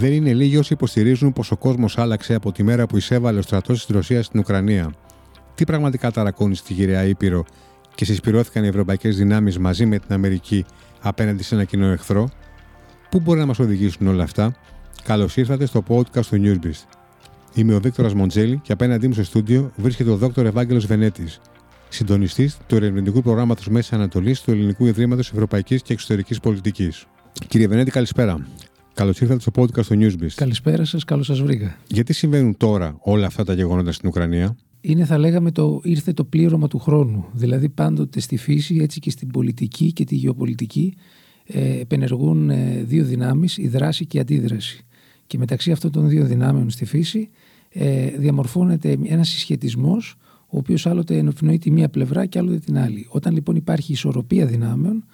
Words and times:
Δεν 0.00 0.12
είναι 0.12 0.32
λίγοι 0.32 0.56
όσοι 0.56 0.72
υποστηρίζουν 0.72 1.32
πως 1.32 1.50
ο 1.50 1.56
κόσμος 1.56 1.98
άλλαξε 1.98 2.34
από 2.34 2.52
τη 2.52 2.62
μέρα 2.62 2.86
που 2.86 2.96
εισέβαλε 2.96 3.38
ο 3.38 3.42
στρατός 3.42 3.86
της 3.86 3.94
Ρωσίας 3.94 4.26
στην 4.26 4.40
Ουκρανία. 4.40 4.94
Τι 5.54 5.64
πραγματικά 5.64 6.10
ταρακώνει 6.10 6.54
στη 6.54 6.72
γυραιά 6.72 7.04
Ήπειρο 7.04 7.44
και 7.94 8.04
συσπηρώθηκαν 8.04 8.64
οι 8.64 8.66
ευρωπαϊκές 8.66 9.16
δυνάμεις 9.16 9.58
μαζί 9.58 9.86
με 9.86 9.98
την 9.98 10.14
Αμερική 10.14 10.64
απέναντι 11.00 11.42
σε 11.42 11.54
ένα 11.54 11.64
κοινό 11.64 11.86
εχθρό; 11.86 12.28
Πού 13.10 13.20
μπορεί 13.20 13.38
να 13.38 13.46
μας 13.46 13.58
οδηγήσουν 13.58 14.06
όλα 14.06 14.22
αυτά; 14.22 14.54
Καλώς 15.02 15.36
ήρθατε 15.36 15.66
στο 15.66 15.82
podcast 15.88 16.26
του 16.26 16.40
Newsbeast. 16.44 16.84
Είμαι 17.54 17.74
ο 17.74 17.80
Βίκτορας 17.80 18.14
Μοντζέλη 18.14 18.60
και 18.62 18.72
απέναντί 18.72 19.06
μου 19.06 19.12
στο 19.12 19.24
στούντιο 19.24 19.72
βρίσκεται 19.76 20.10
ο 20.10 20.16
Δόκτωρ 20.16 20.46
Ευάγγελος 20.46 20.86
Βενέτης, 20.86 21.40
συντονιστής 21.88 22.56
του 22.66 22.76
ερευνητικού 22.76 23.22
προγράμματος 23.22 23.68
Μέσης 23.68 23.92
Ανατολής 23.92 24.40
του 24.40 24.50
Ελληνικού 24.50 24.86
Ιδρύματος 24.86 25.30
Ευρωπαϊκής 25.30 25.82
και 25.82 25.92
Εξωτερικής 25.92 26.40
Πολιτικής. 26.40 27.06
Κύριε 27.48 27.66
Βενέτη, 27.68 27.90
καλησπέρα. 27.90 28.46
Καλώς 29.00 29.20
ήρθατε 29.20 29.40
στο 29.40 29.50
podcast 29.54 29.84
του 29.84 29.98
Newsbeast. 30.00 30.34
Καλησπέρα 30.34 30.84
σας, 30.84 31.04
καλώς 31.04 31.26
σας 31.26 31.40
βρήκα. 31.40 31.76
Γιατί 31.88 32.12
συμβαίνουν 32.12 32.56
τώρα 32.56 32.96
όλα 33.00 33.26
αυτά 33.26 33.44
τα 33.44 33.54
γεγονότα 33.54 33.92
στην 33.92 34.08
Ουκρανία, 34.08 34.56
Είναι, 34.80 35.04
θα 35.04 35.18
λέγαμε, 35.18 35.50
το, 35.50 35.80
ήρθε 35.82 36.12
το 36.12 36.24
πλήρωμα 36.24 36.68
του 36.68 36.78
χρόνου. 36.78 37.24
Δηλαδή, 37.32 37.68
πάντοτε 37.68 38.20
στη 38.20 38.36
φύση, 38.36 38.76
έτσι 38.80 39.00
και 39.00 39.10
στην 39.10 39.30
πολιτική 39.30 39.92
και 39.92 40.04
τη 40.04 40.14
γεωπολιτική, 40.14 40.96
ε, 41.44 41.80
επενεργούν 41.80 42.50
ε, 42.50 42.82
δύο 42.86 43.04
δυνάμεις, 43.04 43.56
η 43.58 43.68
δράση 43.68 44.06
και 44.06 44.16
η 44.16 44.20
αντίδραση. 44.20 44.84
Και 45.26 45.38
μεταξύ 45.38 45.70
αυτών 45.72 45.90
των 45.90 46.08
δύο 46.08 46.24
δυνάμεων 46.24 46.70
στη 46.70 46.84
φύση 46.84 47.28
ε, 47.70 48.06
διαμορφώνεται 48.06 48.98
ένας 49.04 49.28
συσχετισμός, 49.28 50.16
ο 50.46 50.58
οποίος 50.58 50.86
άλλοτε 50.86 51.16
ευνοεί 51.16 51.58
τη 51.58 51.70
μία 51.70 51.88
πλευρά 51.88 52.26
και 52.26 52.38
άλλοτε 52.38 52.58
την 52.58 52.78
άλλη. 52.78 53.06
Όταν 53.08 53.34
λοιπόν 53.34 53.56
υπάρχει 53.56 53.92
ισορροπία 53.92 54.46
δυνάμεων, 54.46 55.04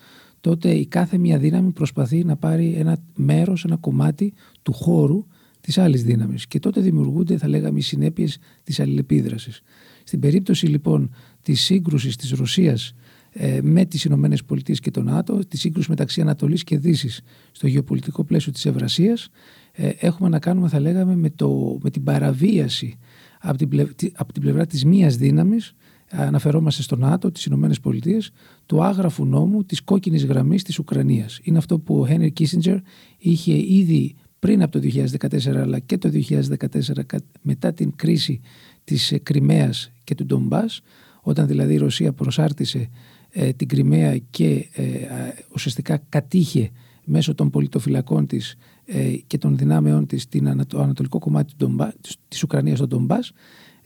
τότε 0.46 0.70
η 0.70 0.86
κάθε 0.86 1.18
μία 1.18 1.38
δύναμη 1.38 1.72
προσπαθεί 1.72 2.24
να 2.24 2.36
πάρει 2.36 2.74
ένα 2.74 2.98
μέρος, 3.14 3.64
ένα 3.64 3.76
κομμάτι 3.76 4.32
του 4.62 4.72
χώρου 4.72 5.26
της 5.60 5.78
άλλης 5.78 6.02
δύναμης 6.02 6.46
και 6.46 6.58
τότε 6.58 6.80
δημιουργούνται 6.80 7.36
θα 7.36 7.48
λέγαμε 7.48 7.78
οι 7.78 7.82
συνέπειες 7.82 8.38
της 8.62 8.80
αλληλεπίδρασης. 8.80 9.62
Στην 10.04 10.20
περίπτωση 10.20 10.66
λοιπόν 10.66 11.10
της 11.42 11.60
σύγκρουσης 11.60 12.16
της 12.16 12.30
Ρωσίας 12.30 12.94
ε, 13.32 13.58
με 13.62 13.84
τις 13.84 14.04
Ηνωμένες 14.04 14.44
Πολιτείες 14.44 14.80
και 14.80 14.90
το 14.90 15.02
ΝΑΤΟ, 15.02 15.38
τη 15.48 15.56
σύγκρουση 15.56 15.90
μεταξύ 15.90 16.20
Ανατολής 16.20 16.64
και 16.64 16.78
Δύσης 16.78 17.20
στο 17.52 17.66
γεωπολιτικό 17.66 18.24
πλαίσιο 18.24 18.52
της 18.52 18.66
Ευρασίας, 18.66 19.28
ε, 19.72 19.90
έχουμε 19.98 20.28
να 20.28 20.38
κάνουμε 20.38 20.68
θα 20.68 20.80
λέγαμε 20.80 21.16
με, 21.16 21.30
το, 21.30 21.78
με 21.82 21.90
την 21.90 22.02
παραβίαση 22.02 22.98
από 23.40 23.58
την, 23.58 23.68
πλευ, 23.68 23.90
από 24.12 24.32
την 24.32 24.42
πλευρά 24.42 24.66
της 24.66 24.84
μίας 24.84 25.16
δύναμης 25.16 25.74
αναφερόμαστε 26.10 26.82
στο 26.82 26.96
ΝΑΤΟ, 26.96 27.30
τις 27.32 27.44
Ηνωμένες 27.44 27.80
Πολιτείες, 27.80 28.30
του 28.66 28.82
άγραφου 28.82 29.24
νόμου 29.24 29.64
της 29.64 29.82
κόκκινης 29.82 30.24
γραμμής 30.24 30.62
της 30.62 30.78
Ουκρανίας. 30.78 31.40
Είναι 31.42 31.58
αυτό 31.58 31.78
που 31.78 32.00
ο 32.00 32.06
Χένρι 32.06 32.30
Κίσιντζερ 32.30 32.76
είχε 33.18 33.74
ήδη 33.74 34.14
πριν 34.38 34.62
από 34.62 34.80
το 34.80 34.88
2014 35.18 35.46
αλλά 35.46 35.78
και 35.78 35.98
το 35.98 36.10
2014 36.28 37.16
μετά 37.42 37.72
την 37.72 37.92
κρίση 37.96 38.40
της 38.84 39.14
Κρυμαίας 39.22 39.92
και 40.04 40.14
του 40.14 40.26
Ντομπάς 40.26 40.80
όταν 41.20 41.46
δηλαδή 41.46 41.74
η 41.74 41.76
Ρωσία 41.76 42.12
προσάρτησε 42.12 42.88
ε, 43.30 43.52
την 43.52 43.68
Κρυμαία 43.68 44.18
και 44.30 44.68
ε, 44.72 44.84
ουσιαστικά 45.54 46.02
κατήχε 46.08 46.70
μέσω 47.04 47.34
των 47.34 47.50
πολιτοφυλακών 47.50 48.26
της 48.26 48.56
ε, 48.84 49.12
και 49.26 49.38
των 49.38 49.56
δυνάμεών 49.56 50.06
της 50.06 50.28
την, 50.28 50.66
το 50.66 50.80
ανατολικό 50.80 51.18
κομμάτι 51.18 51.54
του 51.54 51.66
Ντομπά, 51.66 51.88
της 52.28 52.42
Ουκρανίας 52.42 52.76
στον 52.76 52.88
Ντομπάς 52.88 53.32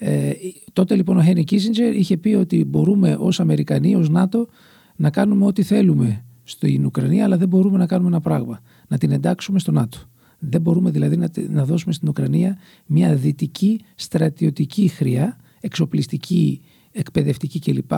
ε, 0.02 0.32
τότε 0.72 0.94
λοιπόν 0.94 1.16
ο 1.16 1.22
Χένι 1.22 1.44
Κίσιντζερ 1.44 1.94
είχε 1.94 2.16
πει 2.16 2.34
ότι 2.34 2.64
μπορούμε 2.64 3.16
ως 3.18 3.40
Αμερικανοί, 3.40 3.94
ως 3.94 4.08
ΝΑΤΟ 4.08 4.48
να 4.96 5.10
κάνουμε 5.10 5.46
ό,τι 5.46 5.62
θέλουμε 5.62 6.24
στην 6.44 6.84
Ουκρανία 6.84 7.24
αλλά 7.24 7.36
δεν 7.36 7.48
μπορούμε 7.48 7.78
να 7.78 7.86
κάνουμε 7.86 8.08
ένα 8.08 8.20
πράγμα, 8.20 8.60
να 8.88 8.98
την 8.98 9.10
εντάξουμε 9.10 9.58
στο 9.58 9.72
ΝΑΤΟ. 9.72 9.98
Δεν 10.38 10.60
μπορούμε 10.60 10.90
δηλαδή 10.90 11.16
να, 11.16 11.28
να 11.48 11.64
δώσουμε 11.64 11.92
στην 11.92 12.08
Ουκρανία 12.08 12.58
μια 12.86 13.14
δυτική 13.14 13.80
στρατιωτική 13.94 14.88
χρειά, 14.88 15.38
εξοπλιστική, 15.60 16.60
εκπαιδευτική 16.92 17.58
κλπ. 17.58 17.92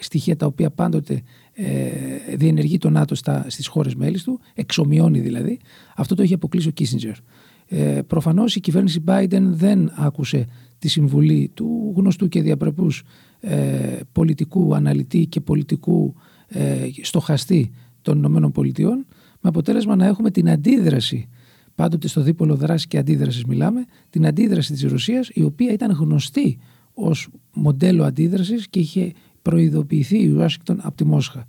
Στοιχεία 0.00 0.36
τα 0.36 0.46
οποία 0.46 0.70
πάντοτε 0.70 1.22
ε, 1.52 2.36
διενεργεί 2.36 2.78
το 2.78 2.90
ΝΑΤΟ 2.90 3.14
στα, 3.14 3.44
στις 3.48 3.66
χώρες 3.66 3.94
μέλης 3.94 4.22
του, 4.22 4.40
εξομοιώνει 4.54 5.20
δηλαδή. 5.20 5.58
Αυτό 5.96 6.14
το 6.14 6.22
έχει 6.22 6.34
αποκλείσει 6.34 6.68
ο 6.68 6.70
Κίσιντζερ. 6.70 7.14
Ε, 7.68 8.00
προφανώς 8.06 8.56
η 8.56 8.60
κυβέρνηση 8.60 9.02
Biden 9.06 9.42
δεν 9.42 9.92
άκουσε 9.94 10.46
τη 10.78 10.88
συμβουλή 10.88 11.50
του 11.54 11.92
γνωστού 11.96 12.28
και 12.28 12.42
διαπρεπούς 12.42 13.02
ε, 13.40 13.98
πολιτικού 14.12 14.74
αναλυτή 14.74 15.26
και 15.26 15.40
πολιτικού 15.40 16.14
ε, 16.48 16.86
στοχαστή 17.02 17.70
των 18.02 18.18
Ηνωμένων 18.18 18.52
Πολιτειών 18.52 19.06
με 19.40 19.48
αποτέλεσμα 19.48 19.96
να 19.96 20.06
έχουμε 20.06 20.30
την 20.30 20.50
αντίδραση 20.50 21.28
πάντοτε 21.74 22.08
στο 22.08 22.22
δίπολο 22.22 22.54
δράσης 22.56 22.86
και 22.86 22.98
αντίδρασης 22.98 23.44
μιλάμε 23.44 23.84
την 24.10 24.26
αντίδραση 24.26 24.72
της 24.72 24.82
Ρωσίας 24.82 25.30
η 25.32 25.42
οποία 25.42 25.72
ήταν 25.72 25.90
γνωστή 25.90 26.58
ως 26.94 27.28
μοντέλο 27.52 28.04
αντίδρασης 28.04 28.68
και 28.68 28.78
είχε 28.78 29.12
προειδοποιηθεί 29.42 30.22
η 30.22 30.32
Ουάσιγκτον 30.32 30.78
από 30.82 30.96
τη 30.96 31.04
Μόσχα. 31.04 31.46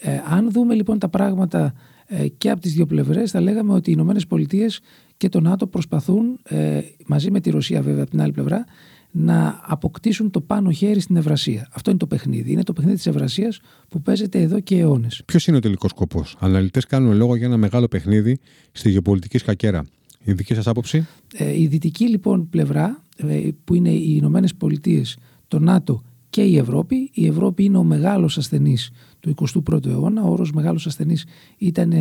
Ε, 0.00 0.20
αν 0.28 0.50
δούμε 0.50 0.74
λοιπόν 0.74 0.98
τα 0.98 1.08
πράγματα 1.08 1.74
ε, 2.06 2.28
και 2.28 2.50
από 2.50 2.60
τις 2.60 2.72
δύο 2.72 2.86
πλευρές 2.86 3.30
θα 3.30 3.40
λέγαμε 3.40 3.72
ότι 3.72 3.90
οι 3.90 3.92
Ηνωμένες 3.96 4.26
Πολιτείες 4.26 4.80
και 5.20 5.28
το 5.28 5.40
ΝΑΤΟ 5.40 5.66
προσπαθούν 5.66 6.38
ε, 6.42 6.80
μαζί 7.06 7.30
με 7.30 7.40
τη 7.40 7.50
Ρωσία 7.50 7.82
βέβαια 7.82 8.02
από 8.02 8.10
την 8.10 8.20
άλλη 8.20 8.32
πλευρά 8.32 8.64
να 9.10 9.60
αποκτήσουν 9.62 10.30
το 10.30 10.40
πάνω 10.40 10.70
χέρι 10.70 11.00
στην 11.00 11.16
Ευρασία. 11.16 11.68
Αυτό 11.72 11.90
είναι 11.90 11.98
το 11.98 12.06
παιχνίδι. 12.06 12.52
Είναι 12.52 12.62
το 12.62 12.72
παιχνίδι 12.72 12.96
της 12.96 13.06
Ευρασίας 13.06 13.60
που 13.88 14.02
παίζεται 14.02 14.40
εδώ 14.40 14.60
και 14.60 14.78
αιώνες. 14.78 15.22
Ποιος 15.24 15.46
είναι 15.46 15.56
ο 15.56 15.60
τελικός 15.60 15.90
σκοπός; 15.90 16.36
Αναλυτές 16.38 16.86
κάνουν 16.86 17.16
λόγο 17.16 17.36
για 17.36 17.46
ένα 17.46 17.56
μεγάλο 17.56 17.88
παιχνίδι 17.88 18.38
στη 18.72 18.90
γεωπολιτική 18.90 19.38
σκακέρα. 19.38 19.84
Η 20.24 20.32
δική 20.32 20.54
σας 20.54 20.66
άποψη; 20.66 21.06
Ε, 21.34 21.60
η 21.60 21.66
δυτική 21.66 22.08
λοιπόν 22.08 22.48
πλευρά, 22.48 23.04
ε, 23.16 23.48
που 23.64 23.74
είναι 23.74 23.90
οι 23.90 24.14
Ηνωμένες 24.16 24.54
Πολιτείες, 24.54 25.16
το 25.48 25.58
ΝΑΤΟ 25.58 26.02
και 26.30 26.42
η 26.42 26.56
Ευρώπη. 26.56 27.10
Η 27.12 27.26
Ευρώπη 27.26 27.64
είναι 27.64 27.76
ο 27.76 27.82
μεγάλος 27.82 28.38
ασθενής 28.38 28.90
του 29.20 29.34
21ου 29.68 29.86
αιώνα. 29.86 30.22
Ο 30.22 30.30
όρος 30.30 30.52
μεγάλος 30.52 30.86
ασθενής 30.86 31.24
ήταν 31.58 31.92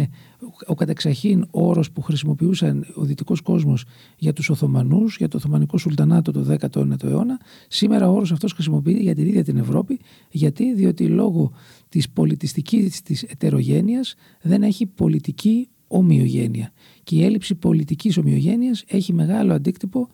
ο 0.67 0.73
κατεξαχήν 0.73 1.45
όρος 1.51 1.91
που 1.91 2.01
χρησιμοποιούσαν 2.01 2.85
ο 2.95 3.03
δυτικός 3.03 3.41
κόσμος 3.41 3.85
για 4.17 4.33
τους 4.33 4.49
Οθωμανούς, 4.49 5.17
για 5.17 5.27
το 5.27 5.37
Οθωμανικό 5.37 5.77
Σουλτανάτο 5.77 6.31
το 6.31 6.43
19ο 6.43 7.03
αιώνα. 7.03 7.39
Σήμερα 7.67 8.09
ο 8.09 8.15
όρος 8.15 8.31
αυτός 8.31 8.53
χρησιμοποιείται 8.53 8.99
για 8.99 9.15
την 9.15 9.27
ίδια 9.27 9.43
την 9.43 9.57
Ευρώπη. 9.57 9.99
Γιατί, 10.31 10.73
διότι 10.73 11.07
λόγω 11.07 11.51
της 11.89 12.09
πολιτιστικής 12.09 13.01
της 13.01 13.23
ετερογένειας 13.23 14.15
δεν 14.41 14.63
έχει 14.63 14.85
πολιτική 14.85 15.69
ομοιογένεια. 15.87 16.71
Και 17.03 17.15
η 17.15 17.23
έλλειψη 17.23 17.55
πολιτικής 17.55 18.17
ομοιογένειας 18.17 18.83
έχει 18.87 19.13
μεγάλο 19.13 19.53
αντίκτυπο 19.53 20.09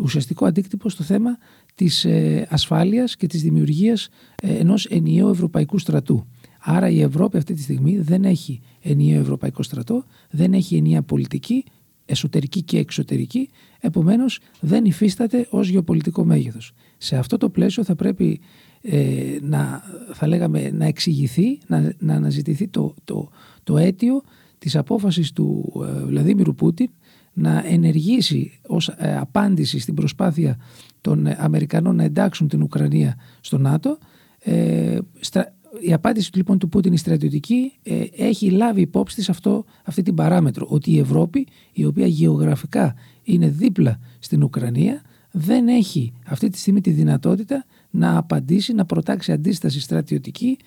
ουσιαστικό 0.00 0.46
αντίκτυπο 0.46 0.88
στο 0.88 1.02
θέμα 1.02 1.38
της 1.74 2.04
ε, 2.04 2.46
ασφάλειας 2.50 3.16
και 3.16 3.26
της 3.26 3.42
δημιουργίας 3.42 4.08
ε, 4.42 4.54
ενός 4.54 4.86
ενιαίου 4.86 5.28
ευρωπαϊκού 5.28 5.78
στρατού. 5.78 6.26
Άρα 6.60 6.88
η 6.88 7.00
Ευρώπη 7.00 7.36
αυτή 7.36 7.54
τη 7.54 7.62
στιγμή 7.62 7.98
δεν 7.98 8.24
έχει 8.24 8.60
ενιαίο 8.80 9.20
ευρωπαϊκό 9.20 9.62
στρατό, 9.62 10.04
δεν 10.30 10.52
έχει 10.52 10.76
ενιαία 10.76 11.02
πολιτική, 11.02 11.64
εσωτερική 12.04 12.62
και 12.62 12.78
εξωτερική, 12.78 13.48
επομένως 13.80 14.40
δεν 14.60 14.84
υφίσταται 14.84 15.46
ως 15.50 15.68
γεωπολιτικό 15.68 16.24
μέγεθος. 16.24 16.72
Σε 16.98 17.16
αυτό 17.16 17.36
το 17.36 17.48
πλαίσιο 17.48 17.84
θα 17.84 17.94
πρέπει 17.94 18.40
ε, 18.82 19.38
να, 19.40 19.82
θα 20.12 20.26
λέγαμε, 20.26 20.70
να 20.70 20.84
εξηγηθεί, 20.84 21.58
να, 21.66 21.92
να 21.98 22.14
αναζητηθεί 22.14 22.68
το, 22.68 22.94
το, 23.04 23.28
το 23.62 23.78
αίτιο 23.78 24.22
της 24.58 24.76
απόφασης 24.76 25.32
του 25.32 25.72
ε, 25.86 26.04
Βλαδίμηρου 26.04 26.54
Πούτιν 26.54 26.90
να 27.32 27.64
ενεργήσει 27.66 28.60
ως 28.66 28.88
ε, 28.88 29.16
απάντηση 29.16 29.78
στην 29.78 29.94
προσπάθεια 29.94 30.58
των 31.00 31.26
Αμερικανών 31.36 31.96
να 31.96 32.04
εντάξουν 32.04 32.48
την 32.48 32.62
Ουκρανία 32.62 33.16
στο 33.40 33.58
ΝΑΤΟ. 33.58 33.98
Ε, 34.38 34.98
η 35.80 35.92
απάντηση 35.92 36.30
λοιπόν 36.34 36.58
του 36.58 36.68
Πούτιν 36.68 36.92
η 36.92 36.96
στρατιωτική 36.96 37.72
ε, 37.82 38.02
έχει 38.16 38.50
λάβει 38.50 38.80
υπόψη 38.80 39.16
της 39.16 39.28
αυτό, 39.28 39.64
αυτή 39.84 40.02
την 40.02 40.14
παράμετρο 40.14 40.66
ότι 40.68 40.90
η 40.90 40.98
Ευρώπη 40.98 41.46
η 41.72 41.84
οποία 41.84 42.06
γεωγραφικά 42.06 42.94
είναι 43.22 43.48
δίπλα 43.48 43.98
στην 44.18 44.42
Ουκρανία 44.42 45.02
δεν 45.30 45.68
έχει 45.68 46.12
αυτή 46.26 46.48
τη 46.48 46.58
στιγμή 46.58 46.80
τη 46.80 46.90
δυνατότητα 46.90 47.64
να 47.90 48.16
απαντήσει, 48.16 48.72
να 48.72 48.84
προτάξει 48.84 49.32
αντίσταση 49.32 49.80
στρατιωτική 49.80 50.58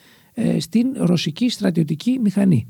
στην 0.57 0.87
ρωσική 0.95 1.49
στρατιωτική 1.49 2.19
μηχανή. 2.23 2.67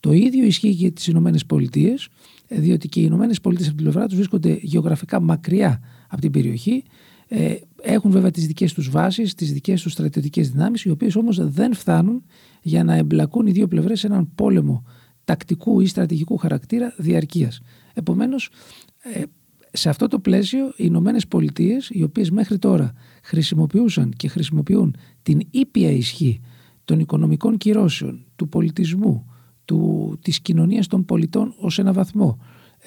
Το 0.00 0.12
ίδιο 0.12 0.44
ισχύει 0.44 0.76
και 0.76 0.90
τις 0.90 1.06
Ηνωμένες 1.06 1.46
Πολιτείες, 1.46 2.08
διότι 2.48 2.88
και 2.88 3.00
οι 3.00 3.04
Ηνωμένες 3.06 3.40
Πολιτείες 3.40 3.68
από 3.68 3.76
την 3.76 3.86
πλευρά 3.86 4.06
τους 4.06 4.16
βρίσκονται 4.16 4.58
γεωγραφικά 4.62 5.20
μακριά 5.20 5.80
από 6.08 6.20
την 6.20 6.30
περιοχή. 6.30 6.84
Ε, 7.28 7.54
έχουν 7.82 8.10
βέβαια 8.10 8.30
τις 8.30 8.46
δικές 8.46 8.72
τους 8.72 8.90
βάσεις, 8.90 9.34
τις 9.34 9.52
δικές 9.52 9.82
τους 9.82 9.92
στρατιωτικές 9.92 10.50
δυνάμεις, 10.50 10.82
οι 10.82 10.90
οποίες 10.90 11.16
όμως 11.16 11.50
δεν 11.50 11.74
φτάνουν 11.74 12.24
για 12.62 12.84
να 12.84 12.94
εμπλακούν 12.94 13.46
οι 13.46 13.50
δύο 13.50 13.68
πλευρές 13.68 14.00
σε 14.00 14.06
έναν 14.06 14.34
πόλεμο 14.34 14.84
τακτικού 15.24 15.80
ή 15.80 15.86
στρατηγικού 15.86 16.36
χαρακτήρα 16.36 16.94
διαρκείας. 16.96 17.60
Επομένως, 17.94 18.50
ε, 19.14 19.22
σε 19.72 19.88
αυτό 19.88 20.08
το 20.08 20.18
πλαίσιο, 20.18 20.66
οι 20.66 20.72
Ηνωμένες 20.76 21.26
Πολιτείες, 21.26 21.88
οι 21.92 22.02
οποίες 22.02 22.30
μέχρι 22.30 22.58
τώρα 22.58 22.92
χρησιμοποιούσαν 23.22 24.12
και 24.16 24.28
χρησιμοποιούν 24.28 24.96
την 25.22 25.40
ήπια 25.50 25.90
ισχύ 25.90 26.40
των 26.84 27.00
οικονομικών 27.00 27.56
κυρώσεων, 27.56 28.24
του 28.36 28.48
πολιτισμού, 28.48 29.26
του, 29.66 30.18
της 30.22 30.40
κοινωνίας 30.40 30.86
των 30.86 31.04
πολιτών 31.04 31.54
ως 31.58 31.78
ένα 31.78 31.92
βαθμό 31.92 32.38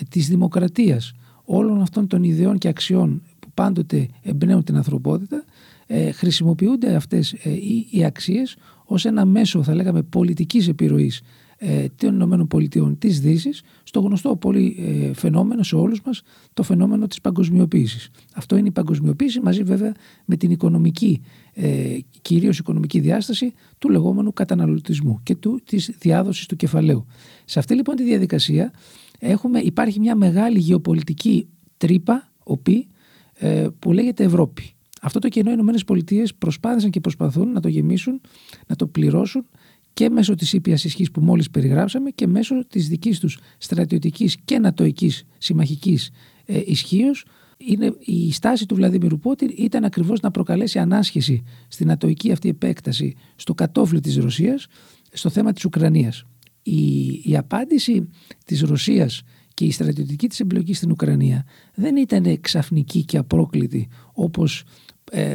της 0.09 0.27
δημοκρατίας, 0.27 1.13
όλων 1.43 1.81
αυτών 1.81 2.07
των 2.07 2.23
ιδεών 2.23 2.57
και 2.57 2.67
αξιών 2.67 3.21
που 3.39 3.47
πάντοτε 3.53 4.07
εμπνέουν 4.21 4.63
την 4.63 4.75
ανθρωπότητα, 4.75 5.43
ε, 5.87 6.11
χρησιμοποιούνται 6.11 6.95
αυτές 6.95 7.33
ε, 7.33 7.49
οι, 7.49 7.87
οι 7.91 8.05
αξίες 8.05 8.57
ως 8.85 9.05
ένα 9.05 9.25
μέσο, 9.25 9.63
θα 9.63 9.75
λέγαμε, 9.75 10.01
πολιτικής 10.01 10.67
επιρροής 10.67 11.21
ε, 11.61 11.85
των 11.95 12.41
ΗΠΑ 12.41 12.95
της 12.99 13.19
Δύσης 13.19 13.61
στο 13.83 13.99
γνωστό 13.99 14.35
πολύ 14.35 14.75
ε, 14.79 15.13
φαινόμενο 15.13 15.63
σε 15.63 15.75
όλους 15.75 16.01
μας 16.01 16.21
το 16.53 16.63
φαινόμενο 16.63 17.07
της 17.07 17.21
παγκοσμιοποίησης. 17.21 18.09
Αυτό 18.35 18.55
είναι 18.57 18.67
η 18.67 18.71
παγκοσμιοποίηση 18.71 19.39
μαζί 19.39 19.63
βέβαια 19.63 19.93
με 20.25 20.35
την 20.35 20.51
οικονομική, 20.51 21.21
ε, 21.53 21.97
κυρίως 22.21 22.59
οικονομική 22.59 22.99
διάσταση 22.99 23.53
του 23.77 23.89
λεγόμενου 23.89 24.33
καταναλωτισμού 24.33 25.19
και 25.23 25.35
του, 25.35 25.61
της 25.65 25.91
διάδοσης 25.99 26.45
του 26.45 26.55
κεφαλαίου. 26.55 27.05
Σε 27.45 27.59
αυτή 27.59 27.73
λοιπόν 27.75 27.95
τη 27.95 28.03
διαδικασία 28.03 28.73
έχουμε, 29.19 29.59
υπάρχει 29.59 29.99
μια 29.99 30.15
μεγάλη 30.15 30.59
γεωπολιτική 30.59 31.47
τρύπα, 31.77 32.31
οπή, 32.43 32.87
ε, 33.33 33.67
που 33.79 33.93
λέγεται 33.93 34.23
Ευρώπη. 34.23 34.73
Αυτό 35.01 35.19
το 35.19 35.29
κενό 35.29 35.51
οι 35.51 35.53
ΗΠΑ 35.53 36.23
προσπάθησαν 36.37 36.89
και 36.89 36.99
προσπαθούν 36.99 37.51
να 37.51 37.59
το 37.59 37.67
γεμίσουν, 37.67 38.21
να 38.67 38.75
το 38.75 38.87
πληρώσουν 38.87 39.45
και 39.93 40.09
μέσω 40.09 40.35
της 40.35 40.53
ήπιας 40.53 40.83
ισχύς 40.83 41.11
που 41.11 41.21
μόλις 41.21 41.49
περιγράψαμε 41.49 42.09
και 42.09 42.27
μέσω 42.27 42.67
της 42.67 42.87
δικής 42.87 43.19
τους 43.19 43.39
στρατιωτικής 43.57 44.37
και 44.45 44.59
νατοικής 44.59 45.23
συμμαχικής 45.37 46.09
ε, 46.45 46.61
ισχύως. 46.65 47.25
Είναι, 47.57 47.93
η 47.99 48.31
στάση 48.31 48.65
του 48.65 48.75
Βλαδίμιρου 48.75 49.19
Πότιν 49.19 49.53
ήταν 49.57 49.83
ακριβώς 49.83 50.19
να 50.19 50.31
προκαλέσει 50.31 50.79
ανάσχεση 50.79 51.43
στην 51.67 51.87
νατοική 51.87 52.31
αυτή 52.31 52.49
επέκταση 52.49 53.15
στο 53.35 53.53
κατόφλι 53.53 53.99
της 53.99 54.17
Ρωσίας 54.17 54.67
στο 55.11 55.29
θέμα 55.29 55.53
της 55.53 55.65
Ουκρανίας. 55.65 56.23
Η, 56.63 57.07
η 57.23 57.37
απάντηση 57.37 58.09
της 58.45 58.61
Ρωσίας 58.61 59.21
και 59.53 59.65
η 59.65 59.71
στρατιωτική 59.71 60.27
της 60.27 60.39
εμπλοκή 60.39 60.73
στην 60.73 60.91
Ουκρανία 60.91 61.45
δεν 61.75 61.95
ήταν 61.95 62.39
ξαφνική 62.41 63.03
και 63.03 63.17
απρόκλητη 63.17 63.87
όπως 64.13 64.63
ε, 65.11 65.33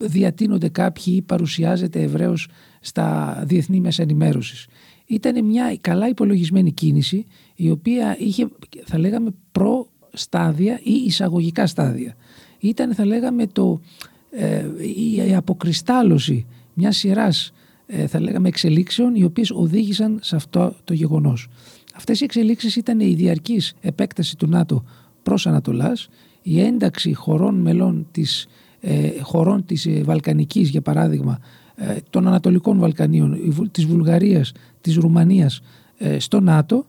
διατείνονται 0.00 0.68
κάποιοι 0.68 1.14
ή 1.16 1.22
παρουσιάζεται 1.22 2.02
ευρέως 2.02 2.48
στα 2.80 3.40
διεθνή 3.46 3.80
μέσα 3.80 4.02
ενημέρωσης. 4.02 4.66
Ήταν 5.06 5.44
μια 5.44 5.76
καλά 5.80 6.08
υπολογισμένη 6.08 6.72
κίνηση 6.72 7.26
η 7.54 7.70
οποία 7.70 8.16
είχε 8.18 8.48
θα 8.84 8.98
λέγαμε 8.98 9.30
προ 9.52 9.86
στάδια 10.12 10.80
ή 10.82 10.92
εισαγωγικά 10.92 11.66
στάδια. 11.66 12.16
Ήταν 12.58 12.94
θα 12.94 13.04
λέγαμε 13.04 13.46
το, 13.46 13.80
ε, 14.30 14.66
η 15.26 15.34
αποκριστάλλωση 15.34 16.46
μιας 16.74 16.96
σειράς 16.96 17.52
ε, 17.86 18.06
θα 18.06 18.20
λέγαμε 18.20 18.48
εξελίξεων 18.48 19.14
οι 19.14 19.24
οποίες 19.24 19.50
οδήγησαν 19.50 20.18
σε 20.22 20.36
αυτό 20.36 20.74
το 20.84 20.94
γεγονός. 20.94 21.48
Αυτές 21.94 22.20
οι 22.20 22.24
εξελίξεις 22.24 22.76
ήταν 22.76 23.00
η 23.00 23.14
διαρκής 23.14 23.74
επέκταση 23.80 24.36
του 24.36 24.46
ΝΑΤΟ 24.46 24.84
προς 25.22 25.46
Ανατολάς, 25.46 26.08
η 26.42 26.60
ένταξη 26.60 27.14
χωρών 27.14 27.54
μελών 27.54 28.06
της 28.10 28.42
ε, 28.44 28.48
χωρών 29.22 29.64
της 29.64 29.86
ε, 29.86 30.02
Βαλκανικής 30.02 30.68
για 30.68 30.80
παράδειγμα 30.80 31.38
ε, 31.74 31.96
των 32.10 32.26
Ανατολικών 32.26 32.78
Βαλκανίων 32.78 33.38
της 33.70 33.84
Βουλγαρίας, 33.84 34.52
της 34.80 34.96
Ρουμανίας 34.96 35.62
στο 36.18 36.40
ΝΑΤΟ 36.40 36.86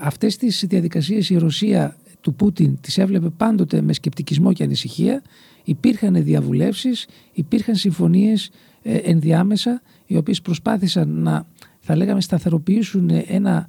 αυτές 0.00 0.36
τις 0.36 0.64
διαδικασίες 0.68 1.30
η 1.30 1.36
Ρωσία 1.36 1.96
του 2.20 2.34
Πούτιν 2.34 2.80
τις 2.80 2.98
έβλεπε 2.98 3.28
πάντοτε 3.28 3.80
με 3.80 3.92
σκεπτικισμό 3.92 4.52
και 4.52 4.62
ανησυχία. 4.62 5.22
Υπήρχαν 5.64 6.24
διαβουλεύσεις, 6.24 7.06
υπήρχαν 7.32 7.74
συμφωνίες 7.74 8.50
ενδιάμεσα 8.82 9.82
οι 10.06 10.16
οποίες 10.16 10.42
προσπάθησαν 10.42 11.08
να 11.08 11.46
θα 11.80 11.96
λέγαμε 11.96 12.20
σταθεροποιήσουν 12.20 13.10
ένα 13.26 13.68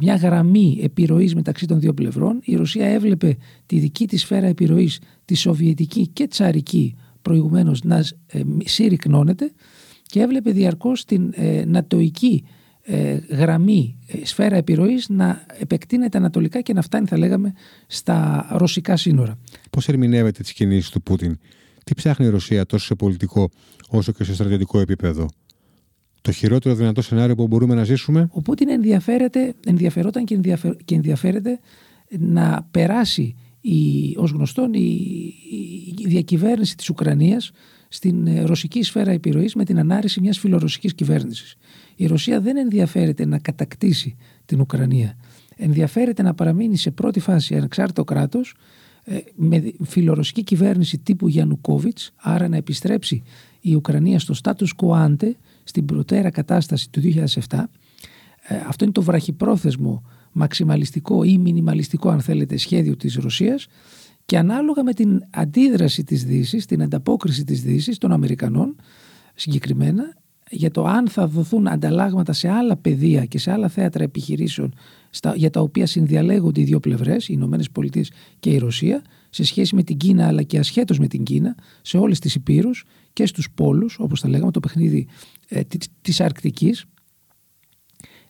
μια 0.00 0.14
γραμμή 0.14 0.78
επιρροής 0.82 1.34
μεταξύ 1.34 1.66
των 1.66 1.80
δύο 1.80 1.94
πλευρών. 1.94 2.40
Η 2.44 2.54
Ρωσία 2.54 2.86
έβλεπε 2.86 3.36
τη 3.66 3.78
δική 3.78 4.06
της 4.06 4.20
σφαίρα 4.20 4.46
επιρροής, 4.46 5.00
τη 5.24 5.34
σοβιετική 5.34 6.06
και 6.06 6.26
τσαρική 6.26 6.94
προηγουμένως 7.22 7.82
να 7.82 8.04
ε, 8.26 8.42
συρρυκνώνεται 8.64 9.52
και 10.02 10.20
έβλεπε 10.20 10.50
διαρκώς 10.50 11.04
την 11.04 11.32
ε, 11.34 11.64
νατοική 11.66 12.44
ε, 12.82 13.18
γραμμή, 13.30 13.96
ε, 14.06 14.26
σφαίρα 14.26 14.56
επιρροής 14.56 15.08
να 15.08 15.46
επεκτείνεται 15.58 16.18
ανατολικά 16.18 16.60
και 16.60 16.72
να 16.72 16.82
φτάνει 16.82 17.06
θα 17.06 17.18
λέγαμε 17.18 17.52
στα 17.86 18.46
ρωσικά 18.50 18.96
σύνορα. 18.96 19.38
Πώς 19.70 19.88
ερμηνεύεται 19.88 20.42
τις 20.42 20.52
κινήσεις 20.52 20.90
του 20.90 21.02
Πούτιν, 21.02 21.38
τι 21.84 21.94
ψάχνει 21.94 22.26
η 22.26 22.28
Ρωσία 22.28 22.66
τόσο 22.66 22.86
σε 22.86 22.94
πολιτικό 22.94 23.50
όσο 23.88 24.12
και 24.12 24.24
σε 24.24 24.34
στρατιωτικό 24.34 24.80
επίπεδο; 24.80 25.28
Το 26.26 26.32
χειρότερο 26.32 26.74
δυνατό 26.74 27.02
σενάριο 27.02 27.34
που 27.34 27.46
μπορούμε 27.46 27.74
να 27.74 27.84
ζήσουμε. 27.84 28.28
Ο 28.32 28.42
Πούτιν 28.42 28.68
ενδιαφέρεται, 28.68 29.54
ενδιαφερόταν 29.66 30.24
και, 30.24 30.34
ενδιαφε, 30.34 30.76
και 30.84 30.94
ενδιαφέρεται 30.94 31.60
να 32.18 32.68
περάσει 32.70 33.34
η, 33.60 34.14
ως 34.16 34.30
γνωστόν 34.30 34.72
η, 34.74 35.00
η 35.98 36.06
διακυβέρνηση 36.06 36.76
της 36.76 36.90
Ουκρανίας 36.90 37.50
στην 37.88 38.26
ε, 38.26 38.42
ρωσική 38.42 38.82
σφαίρα 38.82 39.10
επιρροής 39.10 39.54
με 39.54 39.64
την 39.64 39.78
ανάρρηση 39.78 40.20
μιας 40.20 40.38
φιλορωσικής 40.38 40.94
κυβέρνησης. 40.94 41.56
Η 41.96 42.06
Ρωσία 42.06 42.40
δεν 42.40 42.56
ενδιαφέρεται 42.56 43.26
να 43.26 43.38
κατακτήσει 43.38 44.16
την 44.44 44.60
Ουκρανία. 44.60 45.16
Ενδιαφέρεται 45.56 46.22
να 46.22 46.34
παραμείνει 46.34 46.76
σε 46.76 46.90
πρώτη 46.90 47.20
φάση 47.20 47.56
ανεξάρτητο 47.56 48.04
κράτος 48.04 48.54
ε, 49.04 49.16
με 49.34 49.72
φιλορωσική 49.84 50.42
κυβέρνηση 50.42 50.98
τύπου 50.98 51.28
Γιαννουκόβιτς, 51.28 52.12
άρα 52.16 52.48
να 52.48 52.56
επιστρέψει 52.56 53.22
η 53.60 53.74
Ουκρανία 53.74 54.18
στο 54.18 54.34
status 54.42 54.68
quo 54.76 55.06
ante, 55.06 55.30
στην 55.68 55.84
προτέρα 55.84 56.30
κατάσταση 56.30 56.90
του 56.90 57.00
2007. 57.00 57.64
Ε, 58.48 58.56
αυτό 58.66 58.84
είναι 58.84 58.92
το 58.92 59.02
βραχυπρόθεσμο, 59.02 60.02
μαξιμαλιστικό 60.32 61.22
ή 61.22 61.38
μινιμαλιστικό 61.38 62.08
αν 62.08 62.20
θέλετε 62.20 62.56
σχέδιο 62.56 62.96
της 62.96 63.14
Ρωσίας 63.14 63.66
και 64.24 64.38
ανάλογα 64.38 64.82
με 64.82 64.92
την 64.92 65.22
αντίδραση 65.30 66.04
της 66.04 66.24
Δύσης, 66.24 66.66
την 66.66 66.82
ανταπόκριση 66.82 67.44
της 67.44 67.62
Δύσης 67.62 67.98
των 67.98 68.12
Αμερικανών 68.12 68.76
συγκεκριμένα 69.34 70.16
για 70.50 70.70
το 70.70 70.84
αν 70.84 71.08
θα 71.08 71.26
δοθούν 71.26 71.68
ανταλλάγματα 71.68 72.32
σε 72.32 72.48
άλλα 72.48 72.76
πεδία 72.76 73.24
και 73.24 73.38
σε 73.38 73.50
άλλα 73.52 73.68
θέατρα 73.68 74.02
επιχειρήσεων 74.02 74.74
στα, 75.16 75.36
για 75.36 75.50
τα 75.50 75.60
οποία 75.60 75.86
συνδιαλέγονται 75.86 76.60
οι 76.60 76.64
δύο 76.64 76.80
πλευρές, 76.80 77.28
οι 77.28 77.32
Ηνωμένες 77.36 77.70
Πολιτείες 77.70 78.10
και 78.38 78.50
η 78.50 78.58
Ρωσία, 78.58 79.02
σε 79.30 79.44
σχέση 79.44 79.74
με 79.74 79.82
την 79.82 79.96
Κίνα 79.96 80.26
αλλά 80.26 80.42
και 80.42 80.58
ασχέτως 80.58 80.98
με 80.98 81.06
την 81.06 81.22
Κίνα, 81.22 81.54
σε 81.82 81.98
όλες 81.98 82.18
τις 82.18 82.34
υπήρους 82.34 82.84
και 83.12 83.26
στους 83.26 83.50
πόλους, 83.54 83.96
όπως 83.98 84.20
τα 84.20 84.28
λέγαμε, 84.28 84.50
το 84.50 84.60
παιχνίδι 84.60 85.08
ε, 85.48 85.60
της 86.00 86.20
Αρκτικής. 86.20 86.84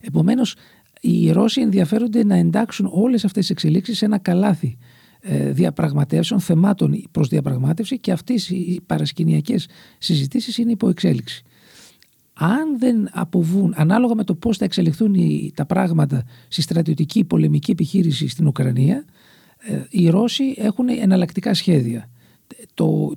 Επομένως, 0.00 0.54
οι 1.00 1.30
Ρώσοι 1.30 1.60
ενδιαφέρονται 1.60 2.24
να 2.24 2.36
εντάξουν 2.36 2.88
όλες 2.92 3.24
αυτές 3.24 3.40
τις 3.42 3.50
εξελίξεις 3.50 3.98
σε 3.98 4.04
ένα 4.04 4.18
καλάθι 4.18 4.78
ε, 5.20 5.52
διαπραγματεύσεων, 5.52 6.40
θεμάτων 6.40 7.02
προς 7.10 7.28
διαπραγμάτευση 7.28 7.98
και 7.98 8.12
αυτές 8.12 8.50
οι 8.50 8.80
παρασκηνιακές 8.86 9.68
συζητήσεις 9.98 10.58
είναι 10.58 10.70
υπό 10.70 10.88
εξέλιξη. 10.88 11.44
Αν 12.38 12.78
δεν 12.78 13.08
αποβούν, 13.12 13.72
ανάλογα 13.76 14.14
με 14.14 14.24
το 14.24 14.34
πώς 14.34 14.56
θα 14.56 14.64
εξελιχθούν 14.64 15.14
τα 15.54 15.66
πράγματα 15.66 16.24
στη 16.48 16.62
στρατιωτική 16.62 17.24
πολεμική 17.24 17.70
επιχείρηση 17.70 18.28
στην 18.28 18.46
Ουκρανία, 18.46 19.04
ε, 19.58 19.82
οι 19.90 20.08
Ρώσοι 20.08 20.54
έχουν 20.56 20.88
εναλλακτικά 20.88 21.54
σχέδια. 21.54 22.10
Το, 22.74 23.12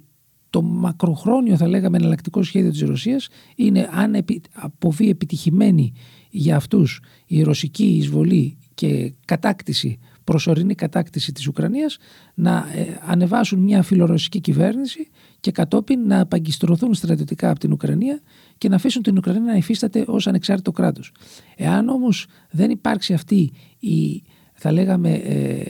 το 0.50 0.62
μακροχρόνιο 0.62 1.58
θα 1.58 1.68
λέγαμε 1.68 1.98
εναλλακτικό 1.98 2.44
σχέδιο 2.44 2.72
της 2.72 2.82
Ρωσίας 2.82 3.28
είναι 3.56 3.90
αν 3.92 4.26
αποβεί 4.54 5.10
επιτυχημένη 5.10 5.94
για 6.30 6.56
αυτούς 6.56 7.02
η 7.26 7.42
ρωσική 7.42 7.86
εισβολή 7.86 8.58
και 8.74 9.14
κατάκτηση, 9.26 10.00
προσωρινή 10.30 10.76
κατάκτηση 10.76 11.32
της 11.32 11.48
Ουκρανίας 11.48 11.98
να 12.34 12.56
ε, 12.76 13.00
ανεβάσουν 13.06 13.60
μια 13.60 13.82
φιλορωσική 13.82 14.40
κυβέρνηση 14.40 15.08
και 15.40 15.52
κατόπιν 15.52 16.08
να 16.08 16.20
απαγκιστρωθούν 16.20 16.94
στρατιωτικά 16.94 17.50
από 17.50 17.60
την 17.60 17.72
Ουκρανία 17.72 18.22
και 18.58 18.70
να 18.70 18.76
αφήσουν 18.76 19.02
την 19.02 19.18
Ουκρανία 19.18 19.42
να 19.42 19.54
υφίσταται 19.54 20.04
ως 20.08 20.28
ανεξάρτητο 20.28 20.72
κράτος. 20.72 21.12
Εάν 21.56 21.90
όμως 21.90 22.26
δεν 22.50 22.70
υπάρξει 22.70 23.14
αυτή 23.14 23.52
η 23.80 24.24
θα 24.54 24.72
λέγαμε 24.72 25.12
ε, 25.12 25.64